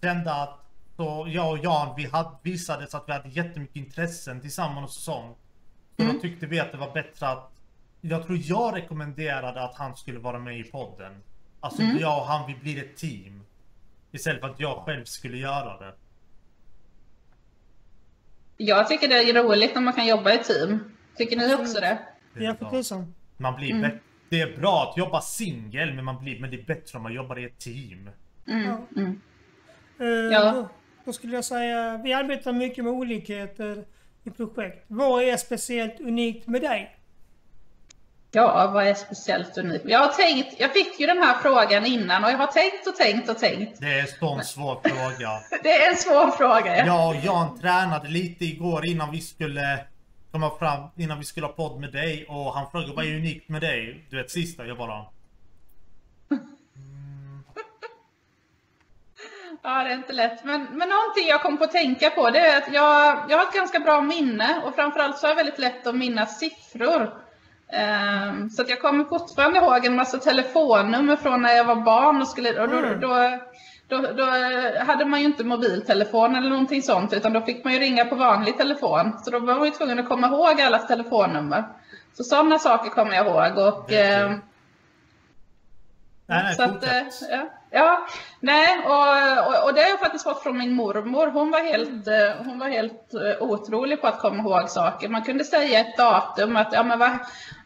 kände 0.02 0.34
att 0.34 0.60
så 0.96 1.26
jag 1.28 1.50
och 1.50 1.58
Jan 1.58 1.94
vi 1.96 2.04
hade, 2.04 2.30
visades 2.42 2.94
att 2.94 3.04
vi 3.08 3.12
hade 3.12 3.28
jättemycket 3.28 3.76
intressen 3.76 4.40
tillsammans 4.40 4.96
och 4.96 5.02
sånt. 5.02 5.38
Så 5.96 6.04
då 6.04 6.20
tyckte 6.20 6.46
vi 6.46 6.60
att 6.60 6.72
det 6.72 6.78
var 6.78 6.92
bättre 6.92 7.28
att 7.28 7.50
jag 8.00 8.26
tror 8.26 8.38
jag 8.42 8.76
rekommenderade 8.76 9.62
att 9.62 9.74
han 9.74 9.96
skulle 9.96 10.18
vara 10.18 10.38
med 10.38 10.58
i 10.58 10.62
podden. 10.62 11.22
Alltså 11.60 11.82
jag 11.82 12.18
och 12.18 12.26
han, 12.26 12.46
vi 12.46 12.54
blir 12.54 12.84
ett 12.84 12.96
team. 12.96 13.42
Istället 14.12 14.40
för 14.40 14.48
att 14.48 14.60
jag 14.60 14.84
själv 14.84 15.04
skulle 15.04 15.36
göra 15.36 15.78
det. 15.78 15.94
Jag 18.56 18.88
tycker 18.88 19.08
det 19.08 19.14
är 19.14 19.42
roligt 19.42 19.74
när 19.74 19.82
man 19.82 19.92
kan 19.92 20.06
jobba 20.06 20.32
i 20.32 20.38
team. 20.38 20.93
Tycker 21.16 21.36
ni 21.36 21.54
också 21.54 21.80
det? 21.80 21.98
Ja, 22.38 22.54
för 22.54 22.70
tusan. 22.70 23.14
Man 23.36 23.54
blir 23.54 23.72
bä- 23.74 23.98
Det 24.28 24.40
är 24.40 24.56
bra 24.56 24.82
att 24.90 24.96
jobba 24.98 25.20
singel, 25.20 25.94
men, 25.94 26.04
man 26.04 26.24
blir, 26.24 26.40
men 26.40 26.50
det 26.50 26.56
är 26.56 26.62
bättre 26.64 26.96
om 26.96 27.02
man 27.02 27.14
jobbar 27.14 27.38
i 27.38 27.44
ett 27.44 27.58
team. 27.58 28.10
Mm, 28.48 28.76
mm. 28.96 29.20
Eh, 30.00 30.06
Ja. 30.06 30.52
då, 30.52 30.68
då 31.04 31.12
skulle 31.12 31.34
jag 31.34 31.44
säga, 31.44 32.00
vi 32.04 32.12
arbetar 32.12 32.52
mycket 32.52 32.84
med 32.84 32.92
olikheter 32.92 33.84
i 34.24 34.30
projekt. 34.30 34.84
Vad 34.88 35.22
är 35.22 35.36
speciellt 35.36 36.00
unikt 36.00 36.46
med 36.46 36.62
dig? 36.62 36.96
Ja, 38.30 38.70
vad 38.74 38.86
är 38.86 38.94
speciellt 38.94 39.58
unikt? 39.58 39.84
Jag 39.88 39.98
har 39.98 40.08
tänkt, 40.12 40.60
jag 40.60 40.72
fick 40.72 41.00
ju 41.00 41.06
den 41.06 41.18
här 41.18 41.38
frågan 41.42 41.86
innan 41.86 42.24
och 42.24 42.30
jag 42.30 42.38
har 42.38 42.46
tänkt 42.46 42.86
och 42.86 42.96
tänkt 42.96 43.28
och 43.28 43.38
tänkt. 43.38 43.80
Det 43.80 43.86
är 43.86 44.00
en 44.00 44.06
svår 44.44 44.80
fråga. 44.88 45.30
Det 45.62 45.70
är 45.72 45.90
en 45.90 45.96
svår 45.96 46.30
fråga. 46.30 46.76
ja. 46.76 46.86
Jag 46.86 47.08
och 47.08 47.24
Jan 47.24 47.58
tränade 47.60 48.08
lite 48.08 48.44
igår 48.44 48.86
innan 48.86 49.10
vi 49.12 49.20
skulle 49.20 49.84
komma 50.34 50.50
fram, 50.58 50.82
innan 50.96 51.18
vi 51.18 51.24
skulle 51.24 51.46
ha 51.46 51.52
podd 51.52 51.80
med 51.80 51.92
dig 51.92 52.26
och 52.28 52.54
han 52.54 52.70
frågade 52.70 52.92
vad 52.92 53.04
är 53.04 53.16
unikt 53.16 53.48
med 53.48 53.60
dig? 53.62 54.04
Du 54.10 54.16
vet 54.16 54.30
sista, 54.30 54.66
jag 54.66 54.76
bara 54.78 54.94
Ja, 59.62 59.84
det 59.84 59.90
är 59.90 59.94
inte 59.94 60.12
lätt. 60.12 60.44
Men, 60.44 60.60
men 60.62 60.88
någonting 60.88 61.26
jag 61.28 61.42
kom 61.42 61.58
på 61.58 61.64
att 61.64 61.72
tänka 61.72 62.10
på 62.10 62.30
det 62.30 62.38
är 62.38 62.58
att 62.58 62.72
jag, 62.72 63.24
jag 63.28 63.38
har 63.38 63.44
ett 63.44 63.54
ganska 63.54 63.80
bra 63.80 64.00
minne 64.00 64.62
och 64.64 64.74
framförallt 64.74 65.18
så 65.18 65.26
är 65.26 65.30
jag 65.30 65.36
väldigt 65.36 65.58
lätt 65.58 65.86
att 65.86 65.94
minnas 65.94 66.38
siffror. 66.38 67.14
Ehm, 67.72 68.50
så 68.50 68.62
att 68.62 68.68
jag 68.68 68.80
kommer 68.80 69.04
fortfarande 69.04 69.58
ihåg 69.58 69.86
en 69.86 69.96
massa 69.96 70.18
telefonnummer 70.18 71.16
från 71.16 71.42
när 71.42 71.52
jag 71.52 71.64
var 71.64 71.76
barn 71.76 72.20
och, 72.22 72.28
skulle, 72.28 72.60
och 72.60 72.68
då, 72.68 72.78
Mm. 72.78 73.00
då, 73.00 73.38
då, 73.88 74.00
då 74.00 74.24
hade 74.84 75.04
man 75.04 75.20
ju 75.20 75.26
inte 75.26 75.44
mobiltelefon 75.44 76.36
eller 76.36 76.50
någonting 76.50 76.82
sånt 76.82 77.12
utan 77.12 77.32
då 77.32 77.40
fick 77.40 77.64
man 77.64 77.72
ju 77.72 77.78
ringa 77.78 78.04
på 78.04 78.14
vanlig 78.14 78.58
telefon. 78.58 79.12
Så 79.24 79.30
då 79.30 79.38
var 79.38 79.54
man 79.54 79.64
ju 79.64 79.70
tvungen 79.70 79.98
att 79.98 80.08
komma 80.08 80.26
ihåg 80.26 80.60
allas 80.60 80.86
telefonnummer. 80.86 81.64
Så 82.16 82.24
sådana 82.24 82.58
saker 82.58 82.90
kommer 82.90 83.14
jag 83.14 83.26
ihåg. 83.26 83.58
Och, 83.58 83.92
ehm, 83.92 84.40
Nej 86.26 86.42
nej, 86.44 86.54
så 86.54 86.62
att, 86.62 86.84
eh, 86.84 87.02
ja, 87.30 87.48
ja, 87.70 88.06
nej, 88.40 88.78
och, 88.84 89.46
och, 89.46 89.64
och 89.64 89.74
det 89.74 89.82
har 89.82 89.88
jag 89.88 90.00
faktiskt 90.00 90.24
fått 90.24 90.42
från 90.42 90.58
min 90.58 90.72
mormor. 90.72 91.26
Hon 91.26 91.50
var 91.50 91.60
helt, 91.60 92.08
eh, 92.08 92.44
hon 92.44 92.58
var 92.58 92.68
helt 92.68 93.14
eh, 93.14 93.42
otrolig 93.42 94.00
på 94.00 94.06
att 94.06 94.20
komma 94.20 94.42
ihåg 94.42 94.70
saker. 94.70 95.08
Man 95.08 95.22
kunde 95.22 95.44
säga 95.44 95.80
ett 95.80 95.96
datum, 95.96 96.56
att 96.56 96.72
ja 96.72 96.82
men 96.82 96.98
vad, 96.98 97.18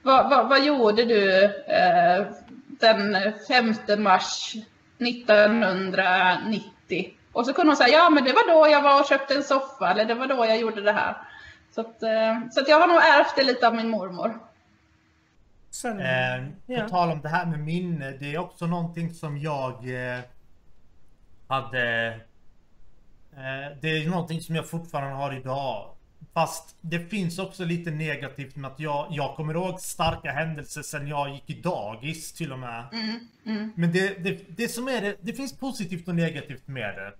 vad, 0.02 0.30
vad, 0.30 0.48
vad 0.48 0.64
gjorde 0.64 1.04
du 1.04 1.44
eh, 1.44 2.26
den 2.66 3.16
5 3.48 4.02
mars 4.02 4.54
1990? 5.00 7.14
Och 7.32 7.46
så 7.46 7.52
kunde 7.52 7.70
hon 7.70 7.76
säga, 7.76 7.98
ja 7.98 8.10
men 8.10 8.24
det 8.24 8.32
var 8.32 8.54
då 8.54 8.68
jag 8.72 8.82
var 8.82 9.00
och 9.00 9.06
köpte 9.06 9.34
en 9.34 9.42
soffa, 9.42 9.90
eller 9.90 10.04
det 10.04 10.14
var 10.14 10.26
då 10.26 10.46
jag 10.46 10.58
gjorde 10.58 10.80
det 10.80 10.92
här. 10.92 11.16
Så 11.74 11.80
att, 11.80 12.02
eh, 12.02 12.40
så 12.50 12.60
att 12.60 12.68
jag 12.68 12.80
har 12.80 12.88
nog 12.88 12.96
ärvt 12.96 13.36
det 13.36 13.44
lite 13.44 13.68
av 13.68 13.74
min 13.74 13.88
mormor. 13.88 14.38
Sen, 15.70 16.00
Eh, 16.00 16.44
ja. 16.66 16.82
På 16.82 16.88
tal 16.88 17.10
om 17.10 17.20
det 17.20 17.28
här 17.28 17.46
med 17.46 17.60
minne, 17.60 18.10
det 18.10 18.34
är 18.34 18.38
också 18.38 18.66
någonting 18.66 19.14
som 19.14 19.38
jag 19.38 19.72
eh, 19.74 20.20
hade... 21.48 22.06
Eh, 23.36 23.76
det 23.80 23.88
är 23.88 24.10
någonting 24.10 24.40
som 24.40 24.56
jag 24.56 24.68
fortfarande 24.68 25.16
har 25.16 25.36
idag. 25.36 25.90
Fast 26.34 26.76
det 26.80 26.98
finns 27.10 27.38
också 27.38 27.64
lite 27.64 27.90
negativt 27.90 28.56
med 28.56 28.70
att 28.70 28.80
jag, 28.80 29.06
jag 29.10 29.36
kommer 29.36 29.54
ihåg 29.54 29.80
starka 29.80 30.32
händelser 30.32 30.82
sen 30.82 31.08
jag 31.08 31.30
gick 31.30 31.50
i 31.50 31.60
dagis 31.60 32.32
till 32.32 32.52
och 32.52 32.58
med. 32.58 32.84
Men 33.74 33.92
det, 33.92 34.24
det, 34.24 34.56
det 34.56 34.68
som 34.68 34.88
är 34.88 35.00
det, 35.00 35.16
det 35.20 35.32
finns 35.32 35.56
positivt 35.58 36.08
och 36.08 36.14
negativt 36.14 36.66
med 36.68 36.94
det. 36.96 37.12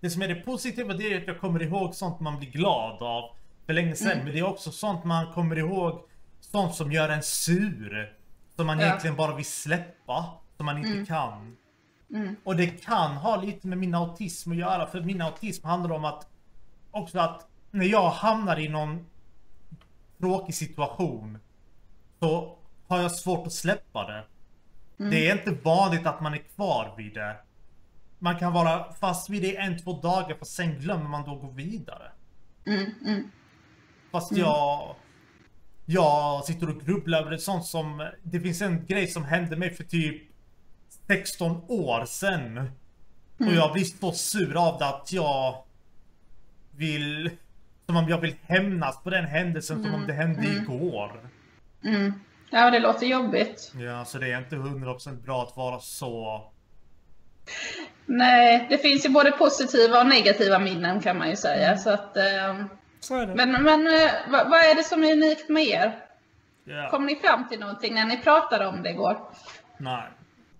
Det 0.00 0.10
som 0.10 0.22
är 0.22 0.28
det 0.28 0.34
positiva 0.34 0.94
det 0.94 1.12
är 1.12 1.20
att 1.20 1.26
jag 1.26 1.40
kommer 1.40 1.62
ihåg 1.62 1.94
sånt 1.94 2.20
man 2.20 2.38
blir 2.38 2.50
glad 2.50 3.02
av 3.02 3.30
för 3.66 3.72
länge 3.72 3.94
sedan. 3.94 4.18
Men 4.24 4.32
det 4.32 4.38
är 4.38 4.42
också 4.46 4.70
sånt 4.72 5.04
man 5.04 5.32
kommer 5.32 5.58
ihåg, 5.58 6.00
sånt 6.40 6.74
som 6.74 6.92
gör 6.92 7.08
en 7.08 7.22
sur. 7.22 8.12
Som 8.56 8.66
man 8.66 8.78
Ja. 8.78 8.86
egentligen 8.86 9.16
bara 9.16 9.34
vill 9.34 9.44
släppa, 9.44 10.26
som 10.56 10.66
man 10.66 10.78
inte 10.78 11.06
kan. 11.06 11.56
Och 12.44 12.56
det 12.56 12.66
kan 12.66 13.10
ha 13.16 13.36
lite 13.42 13.66
med 13.66 13.78
min 13.78 13.94
autism 13.94 14.50
att 14.52 14.56
göra, 14.58 14.86
för 14.86 15.00
min 15.00 15.22
autism 15.22 15.66
handlar 15.66 15.92
om 15.96 16.04
att 16.04 16.26
också 16.90 17.18
att 17.18 17.46
när 17.74 17.86
jag 17.86 18.10
hamnar 18.10 18.60
i 18.60 18.68
någon 18.68 19.06
tråkig 20.18 20.54
situation 20.54 21.38
så 22.20 22.58
har 22.86 23.02
jag 23.02 23.12
svårt 23.12 23.46
att 23.46 23.52
släppa 23.52 24.06
det. 24.06 24.24
Det 25.10 25.28
är 25.28 25.32
inte 25.32 25.62
vanligt 25.62 26.06
att 26.06 26.20
man 26.20 26.34
är 26.34 26.38
kvar 26.54 26.94
vid 26.96 27.14
det. 27.14 27.36
Man 28.18 28.38
kan 28.38 28.52
vara 28.52 28.92
fast 28.92 29.30
vid 29.30 29.42
det 29.42 29.56
en, 29.56 29.78
två 29.78 30.00
dagar 30.00 30.36
för 30.36 30.44
sen 30.44 30.78
glömmer 30.78 31.08
man 31.08 31.24
då 31.24 31.34
gå 31.34 31.50
vidare. 31.50 32.12
Mm, 32.66 32.90
mm, 33.06 33.30
Fast 34.10 34.32
jag... 34.32 34.94
Jag 35.86 36.44
sitter 36.44 36.68
och 36.68 36.80
grubblar 36.80 37.20
över 37.20 37.30
det 37.30 37.38
sånt 37.38 37.66
som... 37.66 38.10
Det 38.22 38.40
finns 38.40 38.62
en 38.62 38.86
grej 38.86 39.06
som 39.06 39.24
hände 39.24 39.56
mig 39.56 39.74
för 39.74 39.84
typ 39.84 40.22
16 41.06 41.62
år 41.68 42.04
sedan. 42.04 42.70
Och 43.38 43.54
jag 43.54 43.72
blir 43.72 43.84
så 43.84 44.12
sur 44.12 44.68
av 44.68 44.78
det 44.78 44.86
att 44.86 45.12
jag 45.12 45.64
vill... 46.70 47.30
Som 47.86 47.96
om 47.96 48.08
jag 48.08 48.18
vill 48.20 48.34
hämnas 48.42 49.02
på 49.02 49.10
den 49.10 49.24
händelsen 49.24 49.82
som 49.82 49.94
om 49.94 50.06
det 50.06 50.12
hände 50.12 50.46
igår. 50.48 51.20
mm. 51.84 52.12
Ja, 52.50 52.70
det 52.70 52.78
låter 52.78 53.06
jobbigt. 53.06 53.72
Ja, 53.78 54.04
så 54.04 54.18
det 54.18 54.32
är 54.32 54.38
inte 54.38 54.56
100% 54.56 55.22
bra 55.22 55.42
att 55.42 55.56
vara 55.56 55.78
så... 55.80 56.42
Nej, 58.06 58.66
det 58.70 58.78
finns 58.78 59.06
ju 59.06 59.08
både 59.10 59.30
positiva 59.30 60.00
och 60.00 60.06
negativa 60.06 60.58
minnen 60.58 61.00
kan 61.00 61.18
man 61.18 61.30
ju 61.30 61.36
säga. 61.36 61.76
Så 61.76 61.90
att, 61.90 62.16
eh, 62.16 62.64
Så 63.00 63.16
är 63.18 63.26
det. 63.26 63.34
men 63.34 63.62
men 63.62 63.86
eh, 63.86 64.10
vad, 64.30 64.50
vad 64.50 64.60
är 64.60 64.74
det 64.74 64.82
som 64.84 65.04
är 65.04 65.12
unikt 65.12 65.48
med 65.48 65.64
er? 65.64 65.98
Ja. 66.64 66.88
Kom 66.90 67.06
ni 67.06 67.16
fram 67.16 67.48
till 67.48 67.60
någonting 67.60 67.94
när 67.94 68.04
ni 68.06 68.16
pratade 68.22 68.66
om 68.66 68.82
det 68.82 68.90
igår? 68.90 69.18
Nej. 69.78 70.02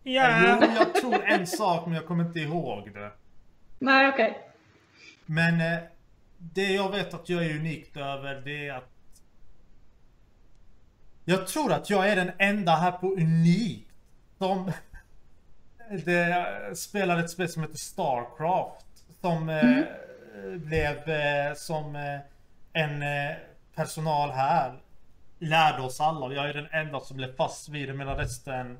ja, 0.02 0.56
Jo, 0.60 0.68
jag 0.78 0.94
tror 0.94 1.24
en 1.24 1.46
sak 1.46 1.86
men 1.86 1.94
jag 1.94 2.06
kommer 2.06 2.24
inte 2.24 2.40
ihåg 2.40 2.90
det. 2.94 3.10
Nej, 3.78 4.08
okej. 4.08 4.38
Men 5.26 5.60
eh, 5.60 5.78
det 6.52 6.72
jag 6.72 6.90
vet 6.90 7.14
att 7.14 7.28
jag 7.28 7.44
är 7.44 7.56
unikt 7.56 7.96
över 7.96 8.34
det 8.44 8.68
är 8.68 8.74
att 8.74 8.90
Jag 11.24 11.46
tror 11.46 11.72
att 11.72 11.90
jag 11.90 12.08
är 12.08 12.16
den 12.16 12.30
enda 12.38 12.72
här 12.72 12.92
på 12.92 13.06
Unik 13.06 13.88
som 14.38 14.72
det 16.04 16.46
spelar 16.76 17.18
ett 17.18 17.30
spel 17.30 17.48
som 17.48 17.62
heter 17.62 17.76
Starcraft 17.76 18.86
som 19.20 19.48
eh, 19.48 19.84
blev 20.56 21.08
eh, 21.08 21.54
som 21.54 21.96
eh, 21.96 22.20
en 22.72 23.02
eh, 23.02 23.36
personal 23.74 24.30
här 24.30 24.78
lärde 25.38 25.82
oss 25.82 26.00
alla 26.00 26.26
och 26.26 26.34
jag 26.34 26.48
är 26.48 26.54
den 26.54 26.68
enda 26.70 27.00
som 27.00 27.16
blev 27.16 27.36
fast 27.36 27.68
vid 27.68 27.88
det 27.88 27.94
medan 27.94 28.16
resten 28.16 28.78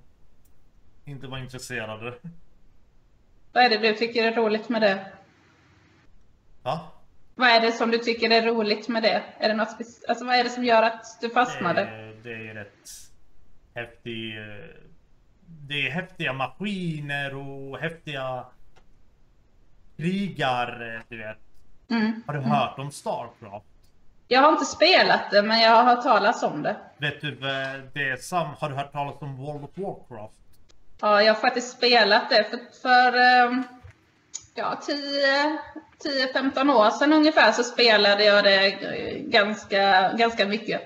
inte 1.05 1.27
var 1.27 1.39
intresserade. 1.39 2.15
Vad 3.53 3.65
är 3.65 3.71
det 3.71 3.79
du 3.79 3.95
tycker 3.95 4.25
är 4.25 4.37
roligt 4.37 4.69
med 4.69 4.83
det? 4.83 5.07
Va? 6.63 6.81
Vad 7.35 7.49
är 7.49 7.61
det 7.61 7.73
som 7.73 7.91
du 7.91 7.99
tycker 7.99 8.31
är 8.31 8.43
roligt 8.43 8.89
med 8.89 9.03
det? 9.03 9.23
Är 9.39 9.49
det 9.49 9.55
något 9.55 9.77
alltså, 10.09 10.25
vad 10.25 10.37
är 10.37 10.45
det 10.45 10.51
som 10.51 10.65
gör 10.65 10.83
att 10.83 11.19
du 11.21 11.31
fastnade? 11.31 11.81
Det, 11.85 12.31
det 12.31 12.49
är 12.51 12.55
rätt 12.55 12.89
häftig... 13.75 14.37
eh, 14.39 14.45
Det 15.47 15.87
är 15.87 15.91
häftiga 15.91 16.33
maskiner 16.33 17.35
och 17.35 17.79
häftiga 17.79 18.45
krigar, 19.97 20.95
eh, 20.95 21.01
du 21.09 21.19
vet. 21.19 21.39
Mm. 21.91 22.23
Har 22.27 22.35
du 22.35 22.41
hört 22.41 22.79
om 22.79 22.91
Starcraft? 22.91 23.67
Jag 24.29 24.41
har 24.43 24.53
inte 24.53 24.65
spelat 24.65 25.31
det, 25.31 25.43
men 25.43 25.61
jag 25.61 25.71
har 25.71 25.85
hört 25.85 26.03
talas 26.03 26.43
om 26.43 26.63
det. 26.63 26.77
Vet 26.99 27.21
du, 27.21 27.29
eh, 27.29 27.81
det 27.93 28.09
är 28.11 28.17
sam... 28.17 28.47
Har 28.59 28.69
du 28.69 28.75
hört 28.75 28.93
talas 28.93 29.15
om 29.23 29.37
World 29.37 29.65
of 29.65 29.71
Warcraft? 29.75 30.35
Ja, 31.01 31.23
jag 31.23 31.35
har 31.35 31.41
faktiskt 31.41 31.77
spelat 31.77 32.31
det 32.31 32.45
för, 32.51 32.59
för 32.83 33.19
ehm, 33.19 33.63
ja, 34.55 34.81
10-15 34.85 36.73
år 36.75 36.91
sedan 36.91 37.13
ungefär 37.13 37.53
så 37.53 37.65
spelade 37.65 38.25
jag 38.25 38.45
det 38.45 38.71
ganska, 39.19 40.13
ganska 40.13 40.47
mycket. 40.47 40.83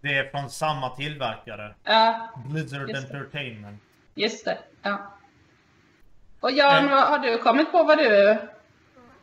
Det 0.00 0.18
är 0.18 0.30
från 0.30 0.50
samma 0.50 0.88
tillverkare. 0.96 1.74
Ja, 1.84 2.30
Blizzard 2.46 2.88
Just 2.88 2.92
det. 3.08 3.16
Entertainment. 3.18 3.82
just 4.14 4.44
det. 4.44 4.58
Ja. 4.82 5.14
Och 6.40 6.50
Jan, 6.52 6.90
vad, 6.90 7.02
har 7.02 7.18
du 7.18 7.38
kommit 7.38 7.72
på 7.72 7.82
vad 7.82 7.98
du 7.98 8.36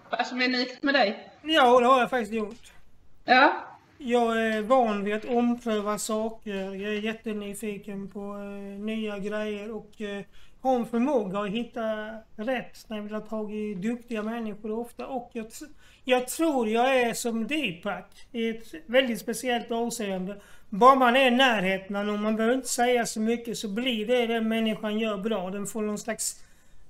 vad 0.09 0.27
som 0.27 0.41
är 0.41 0.45
unikt 0.45 0.83
med 0.83 0.93
dig? 0.93 1.29
ja, 1.41 1.79
det 1.79 1.85
har 1.85 1.99
jag 1.99 2.09
faktiskt 2.09 2.33
gjort. 2.33 2.71
Ja, 3.25 3.53
Jag 3.97 4.45
är 4.45 4.61
van 4.61 5.03
vid 5.03 5.15
att 5.15 5.25
ompröva 5.25 5.97
saker. 5.97 6.55
Jag 6.55 6.93
är 6.93 6.99
jättenyfiken 7.01 8.11
på 8.11 8.19
eh, 8.19 8.79
nya 8.79 9.17
grejer 9.19 9.71
och 9.75 10.01
eh, 10.01 10.23
en 10.75 10.85
förmåga 10.85 11.39
att 11.39 11.49
hitta 11.49 11.81
rätt 12.35 12.85
när 12.89 13.01
ha 13.13 13.19
tag 13.19 13.53
i 13.55 13.73
duktiga 13.75 14.23
människor 14.23 14.71
ofta. 14.79 15.07
Och 15.07 15.29
jag, 15.33 15.45
jag 16.03 16.27
tror 16.27 16.69
jag 16.69 16.99
är 17.01 17.13
som 17.13 17.47
Deepak 17.47 18.27
i 18.31 18.49
ett 18.49 18.63
väldigt 18.85 19.19
speciellt 19.19 19.71
avseende. 19.71 20.41
Bara 20.69 20.95
man 20.95 21.15
är 21.15 21.27
i 21.27 21.31
närheten 21.31 22.09
och 22.09 22.19
man 22.19 22.35
behöver 22.35 22.55
inte 22.55 22.67
säga 22.67 23.05
så 23.05 23.19
mycket 23.19 23.57
så 23.57 23.67
blir 23.69 24.07
det 24.07 24.27
den 24.27 24.47
människan 24.47 24.99
gör 24.99 25.17
bra. 25.17 25.49
Den 25.49 25.65
får 25.67 25.81
någon 25.81 25.97
slags 25.97 26.43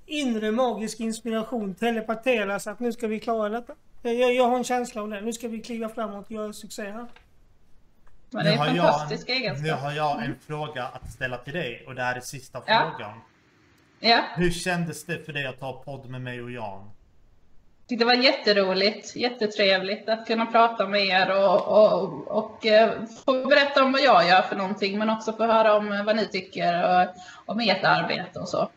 inre 0.06 0.50
magisk 0.50 1.00
inspiration 1.00 1.74
telepateras 1.74 2.66
att 2.66 2.80
nu 2.80 2.92
ska 2.92 3.06
vi 3.06 3.20
klara 3.20 3.48
detta. 3.48 3.74
Jag, 4.02 4.34
jag 4.34 4.48
har 4.48 4.56
en 4.56 4.64
känsla 4.64 5.02
av 5.02 5.08
det. 5.10 5.20
Nu 5.20 5.32
ska 5.32 5.48
vi 5.48 5.60
kliva 5.62 5.88
framåt 5.88 6.24
och 6.26 6.32
göra 6.32 6.52
succé 6.52 6.82
här. 6.90 7.06
men 8.30 8.44
det 8.44 8.50
är 8.50 8.52
Nu 8.52 8.58
har 8.58 8.66
en 8.66 8.76
jag 8.76 8.84
fantastisk 8.86 9.28
en- 9.28 9.34
egenskap. 9.36 9.62
Nu 9.66 9.72
har 9.72 9.92
jag 9.92 10.24
en 10.24 10.34
fråga 10.46 10.84
att 10.86 11.10
ställa 11.12 11.36
till 11.38 11.52
dig 11.52 11.84
och 11.86 11.94
det 11.94 12.02
här 12.02 12.16
är 12.16 12.20
sista 12.20 12.62
Ja. 12.66 12.92
frågan. 12.98 13.12
Ja, 14.00 14.24
Hur 14.36 14.50
kändes 14.50 15.04
det 15.04 15.18
för 15.26 15.32
dig 15.32 15.46
att 15.46 15.60
ta 15.60 15.72
podd 15.72 16.10
med 16.10 16.20
mig 16.20 16.42
och 16.42 16.50
Jan? 16.50 16.90
det 17.96 18.04
var 18.04 18.14
jätteroligt, 18.14 19.16
jättetrevligt 19.16 20.08
att 20.08 20.26
kunna 20.26 20.46
prata 20.46 20.88
med 20.88 21.00
er 21.00 21.30
och, 21.30 21.68
och, 21.68 22.28
och 22.28 22.66
eh, 22.66 23.04
få 23.26 23.46
berätta 23.46 23.84
om 23.84 23.92
vad 23.92 24.00
jag 24.00 24.28
gör 24.28 24.42
för 24.42 24.56
någonting 24.56 24.98
men 24.98 25.10
också 25.10 25.32
få 25.32 25.46
höra 25.46 25.76
om 25.76 26.02
vad 26.06 26.16
ni 26.16 26.26
tycker 26.26 26.84
och, 26.84 27.14
om 27.46 27.60
ert 27.60 27.84
arbete 27.84 28.38
och 28.38 28.48
så. 28.48 28.70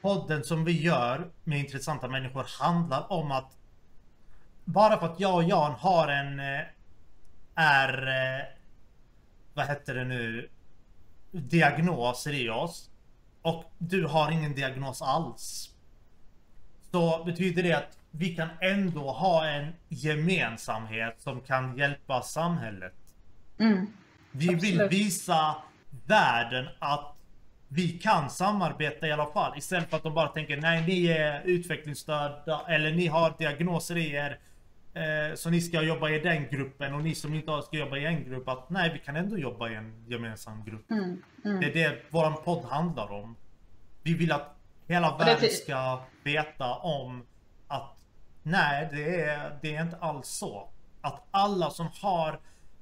Podden 0.00 0.44
som 0.44 0.64
vi 0.64 0.82
gör 0.82 1.30
med 1.44 1.58
intressanta 1.58 2.08
människor 2.08 2.46
handlar 2.60 3.12
om 3.12 3.32
att 3.32 3.52
bara 4.64 5.00
för 5.00 5.06
att 5.06 5.20
jag 5.20 5.34
och 5.34 5.44
Jan 5.44 5.72
har 5.72 6.08
en 6.08 6.40
eh, 6.40 6.60
är 7.54 8.06
eh, 8.08 8.44
vad 9.54 9.66
heter 9.66 9.94
det 9.94 10.04
nu 10.04 10.48
diagnoser 11.30 12.32
i 12.32 12.50
oss 12.50 12.90
och 13.44 13.64
du 13.78 14.06
har 14.06 14.30
ingen 14.30 14.54
diagnos 14.54 15.02
alls. 15.02 15.70
Så 16.90 17.24
betyder 17.24 17.62
det 17.62 17.72
att 17.72 17.98
vi 18.10 18.36
kan 18.36 18.48
ändå 18.60 19.10
ha 19.10 19.46
en 19.46 19.72
gemensamhet 19.88 21.16
som 21.18 21.40
kan 21.40 21.76
hjälpa 21.76 22.22
samhället. 22.22 22.94
Mm. 23.58 23.86
Vi 24.30 24.46
vill 24.46 24.80
Absolut. 24.80 24.92
visa 24.92 25.56
världen 26.06 26.68
att 26.78 27.14
vi 27.68 27.88
kan 27.88 28.30
samarbeta 28.30 29.06
i 29.06 29.12
alla 29.12 29.26
fall. 29.26 29.58
Istället 29.58 29.90
för 29.90 29.96
att 29.96 30.02
de 30.02 30.14
bara 30.14 30.28
tänker 30.28 30.56
nej 30.56 30.86
ni 30.86 31.06
är 31.06 31.42
utvecklingsstörda 31.44 32.60
eller 32.68 32.92
ni 32.92 33.06
har 33.06 33.34
diagnoser 33.38 33.96
i 33.96 34.12
er. 34.12 34.38
Eh, 34.94 35.34
så 35.34 35.50
ni 35.50 35.60
ska 35.60 35.82
jobba 35.82 36.10
i 36.10 36.18
den 36.18 36.48
gruppen 36.50 36.94
och 36.94 37.02
ni 37.02 37.14
som 37.14 37.34
inte 37.34 37.62
ska 37.62 37.76
jobba 37.76 37.96
i 37.96 38.04
en 38.04 38.24
grupp. 38.24 38.48
Att 38.48 38.70
nej 38.70 38.90
vi 38.92 38.98
kan 38.98 39.16
ändå 39.16 39.38
jobba 39.38 39.68
i 39.68 39.74
en 39.74 40.04
gemensam 40.08 40.64
grupp. 40.64 40.90
Mm. 40.90 41.22
Mm. 41.44 41.60
Det 41.60 41.66
är 41.66 41.74
det 41.74 42.02
våran 42.10 42.34
podd 42.44 42.64
handlar 42.64 43.12
om. 43.12 43.36
Vi 44.02 44.14
vill 44.14 44.32
att 44.32 44.56
hela 44.86 45.16
världen 45.16 45.50
ska 45.50 46.00
veta 46.22 46.74
om 46.74 47.26
att 47.68 47.98
nej, 48.42 48.88
det 48.92 49.20
är, 49.20 49.58
det 49.62 49.76
är 49.76 49.82
inte 49.82 49.96
alls 49.96 50.28
så. 50.28 50.68
Att 51.00 51.26
alla 51.30 51.70
som 51.70 51.88
har 52.00 52.40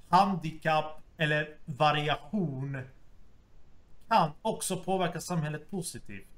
handikapp 0.09 1.01
eller 1.17 1.57
variation 1.65 2.83
kan 4.09 4.31
också 4.43 4.77
påverka 4.77 5.21
samhället 5.21 5.71
positivt. 5.71 6.29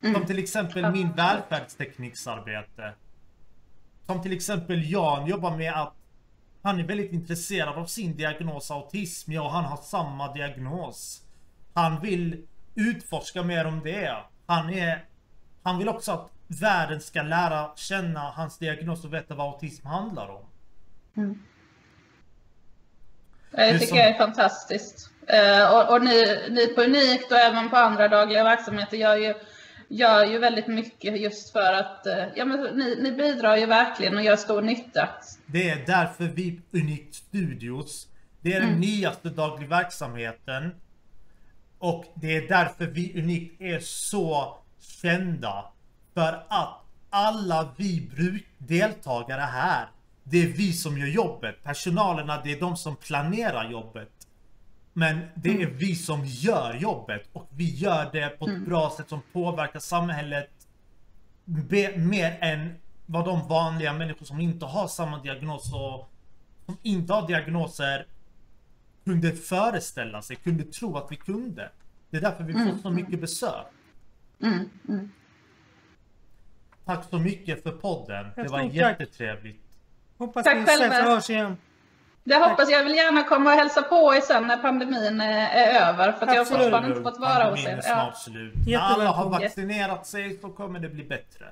Som 0.00 0.26
till 0.26 0.38
exempel 0.38 0.92
min 0.92 1.12
välfärdstekniksarbete. 1.12 2.92
Som 4.06 4.22
till 4.22 4.32
exempel 4.32 4.90
Jan 4.90 5.26
jobbar 5.26 5.56
med 5.56 5.72
att 5.74 5.94
han 6.62 6.80
är 6.80 6.84
väldigt 6.84 7.12
intresserad 7.12 7.78
av 7.78 7.86
sin 7.86 8.16
diagnos 8.16 8.70
autism. 8.70 9.32
Ja, 9.32 9.48
han 9.48 9.64
har 9.64 9.76
samma 9.76 10.32
diagnos. 10.32 11.22
Han 11.74 12.00
vill 12.00 12.46
utforska 12.74 13.42
mer 13.42 13.66
om 13.66 13.80
det. 13.84 14.16
Han 14.46 14.70
är... 14.70 15.04
Han 15.62 15.78
vill 15.78 15.88
också 15.88 16.12
att 16.12 16.30
världen 16.46 17.00
ska 17.00 17.22
lära 17.22 17.70
känna 17.76 18.20
hans 18.20 18.58
diagnos 18.58 19.04
och 19.04 19.14
veta 19.14 19.34
vad 19.34 19.46
autism 19.46 19.86
handlar 19.86 20.28
om. 20.28 20.44
Det 21.14 21.32
Det 23.50 23.72
tycker 23.72 23.86
som- 23.86 23.98
jag 23.98 24.08
är 24.08 24.18
fantastiskt. 24.18 25.10
Eh, 25.26 25.74
och 25.76 25.92
och 25.94 26.02
ni, 26.04 26.46
ni 26.50 26.66
på 26.66 26.82
Unikt 26.82 27.32
och 27.32 27.38
även 27.38 27.70
på 27.70 27.76
andra 27.76 28.08
dagliga 28.08 28.44
verksamheter 28.44 28.96
gör 28.96 29.16
ju, 29.16 29.34
gör 29.88 30.24
ju 30.24 30.38
väldigt 30.38 30.66
mycket 30.66 31.20
just 31.20 31.52
för 31.52 31.72
att 31.72 32.06
eh, 32.06 32.24
ja, 32.36 32.44
men 32.44 32.60
ni, 32.60 32.96
ni 33.02 33.12
bidrar 33.12 33.56
ju 33.56 33.66
verkligen 33.66 34.16
och 34.16 34.22
gör 34.22 34.36
stor 34.36 34.62
nytta. 34.62 35.08
Det 35.46 35.70
är 35.70 35.86
därför 35.86 36.24
vi 36.24 36.60
Unikt 36.72 37.14
Studios, 37.14 38.08
det 38.40 38.52
är 38.52 38.60
den 38.60 38.80
nyaste 38.80 39.28
daglig 39.28 39.68
verksamheten. 39.68 40.74
Och 41.78 42.04
det 42.14 42.36
är 42.36 42.48
därför 42.48 42.86
vi 42.86 43.22
Unikt 43.22 43.60
är 43.60 43.80
så 43.80 44.58
kända. 44.80 45.64
För 46.14 46.44
att 46.48 46.80
alla 47.10 47.74
vi 47.76 48.10
bruk 48.16 48.46
deltagare 48.58 49.40
här, 49.40 49.88
det 50.24 50.42
är 50.42 50.46
vi 50.46 50.72
som 50.72 50.98
gör 50.98 51.06
jobbet. 51.06 51.64
Personalerna, 51.64 52.40
det 52.44 52.52
är 52.52 52.60
de 52.60 52.76
som 52.76 52.96
planerar 52.96 53.70
jobbet. 53.70 54.23
Men 54.96 55.20
det 55.34 55.62
är 55.62 55.66
vi 55.66 55.94
som 55.94 56.24
gör 56.24 56.74
jobbet 56.74 57.28
och 57.32 57.48
vi 57.50 57.74
gör 57.74 58.12
det 58.12 58.38
på 58.38 58.48
ett 58.48 58.60
bra 58.60 58.94
sätt 58.96 59.08
som 59.08 59.20
påverkar 59.32 59.80
samhället 59.80 60.50
mer 61.96 62.38
än 62.40 62.74
vad 63.06 63.24
de 63.24 63.48
vanliga 63.48 63.92
människor 63.92 64.26
som 64.26 64.40
inte 64.40 64.66
har 64.66 64.88
samma 64.88 65.22
diagnos 65.22 65.72
och 65.72 66.10
som 66.66 66.76
inte 66.82 67.12
har 67.12 67.26
diagnoser 67.26 68.06
kunde 69.04 69.32
föreställa 69.32 70.22
sig, 70.22 70.36
kunde 70.36 70.64
tro 70.64 70.96
att 70.96 71.12
vi 71.12 71.16
kunde. 71.16 71.70
Det 72.10 72.16
är 72.16 72.20
därför 72.20 72.44
vi 72.44 72.52
får 72.52 72.78
så 72.82 72.90
mycket 72.90 73.20
besök. 73.20 73.66
Mm, 74.42 74.70
mm. 74.88 75.10
Tack 76.84 77.04
så 77.10 77.18
mycket 77.18 77.62
för 77.62 77.70
podden. 77.70 78.26
Det 78.36 78.42
Ja, 78.42 78.48
var 78.50 78.62
jättetrevligt. 78.62 79.60
Hoppas 80.18 80.44
Tack 80.44 80.56
vi 80.56 80.62
ses 80.62 80.80
och 80.80 81.10
hörs 81.10 81.30
igen. 81.30 81.56
Det 82.24 82.34
hoppas 82.34 82.70
jag. 82.70 82.78
Jag 82.80 82.84
vill 82.84 82.94
gärna 82.96 83.22
komma 83.22 83.50
och 83.52 83.56
hälsa 83.58 83.82
på 83.82 84.14
er 84.14 84.20
sen 84.20 84.46
när 84.46 84.56
pandemin 84.56 85.20
är, 85.20 85.48
är 85.48 85.88
över. 85.88 86.12
För 86.12 86.26
att 86.26 86.34
jag 86.34 86.40
har 86.40 86.44
fortfarande 86.44 86.88
inte 86.88 87.02
fått 87.02 87.18
vara 87.20 87.50
hos 87.50 87.64
Pandemin 87.64 87.66
är 87.66 87.76
er. 87.76 87.80
snart 87.82 88.08
Ja. 88.08 88.12
slut. 88.18 88.54
När 88.66 88.78
alla 88.78 89.10
har 89.10 89.30
vaccinerat 89.30 90.06
sig 90.06 90.38
så 90.40 90.48
kommer 90.50 90.78
det 90.80 90.88
bli 90.88 91.04
bättre. 91.04 91.44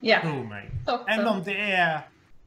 ja. 0.00 0.20
Tro 0.22 0.44
mig. 0.44 0.70
Även 1.08 1.26
om 1.28 1.42
det 1.42 1.70
är 1.72 2.00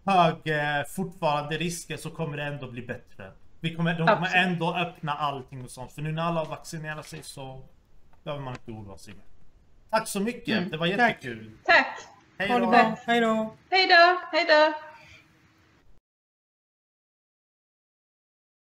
hög 0.06 0.34
eh, 0.46 0.84
fortfarande 0.96 1.58
risker 1.58 1.98
så 1.98 2.10
kommer 2.10 2.38
det 2.38 2.44
ändå 2.44 2.68
bli 2.72 2.82
bättre. 2.82 3.32
Vi 3.60 3.76
kommer, 3.76 3.94
de 3.94 3.98
kommer 4.08 4.12
Absolut. 4.22 4.46
ändå 4.48 4.76
öppna 4.76 5.14
allting 5.14 5.64
och 5.64 5.72
sånt. 5.72 5.94
För 5.94 6.02
nu 6.02 6.12
när 6.12 6.22
alla 6.24 6.40
har 6.40 6.46
vaccinerat 6.46 7.08
sig 7.08 7.20
så 7.24 7.62
behöver 8.24 8.44
man 8.44 8.54
inte 8.54 8.72
oroa 8.72 8.98
sig. 8.98 9.14
Tack 9.90 10.08
så 10.08 10.20
mycket. 10.20 10.58
Mm. 10.58 10.70
Det 10.70 10.78
var 10.78 10.86
jättekul. 10.86 11.52
Tack! 11.66 11.88
Då. 12.38 12.72
Hej 13.06 13.22
då. 13.22 13.54
Hej 13.70 13.88
då! 13.88 14.18
Hej 14.32 14.46
då! 14.50 14.74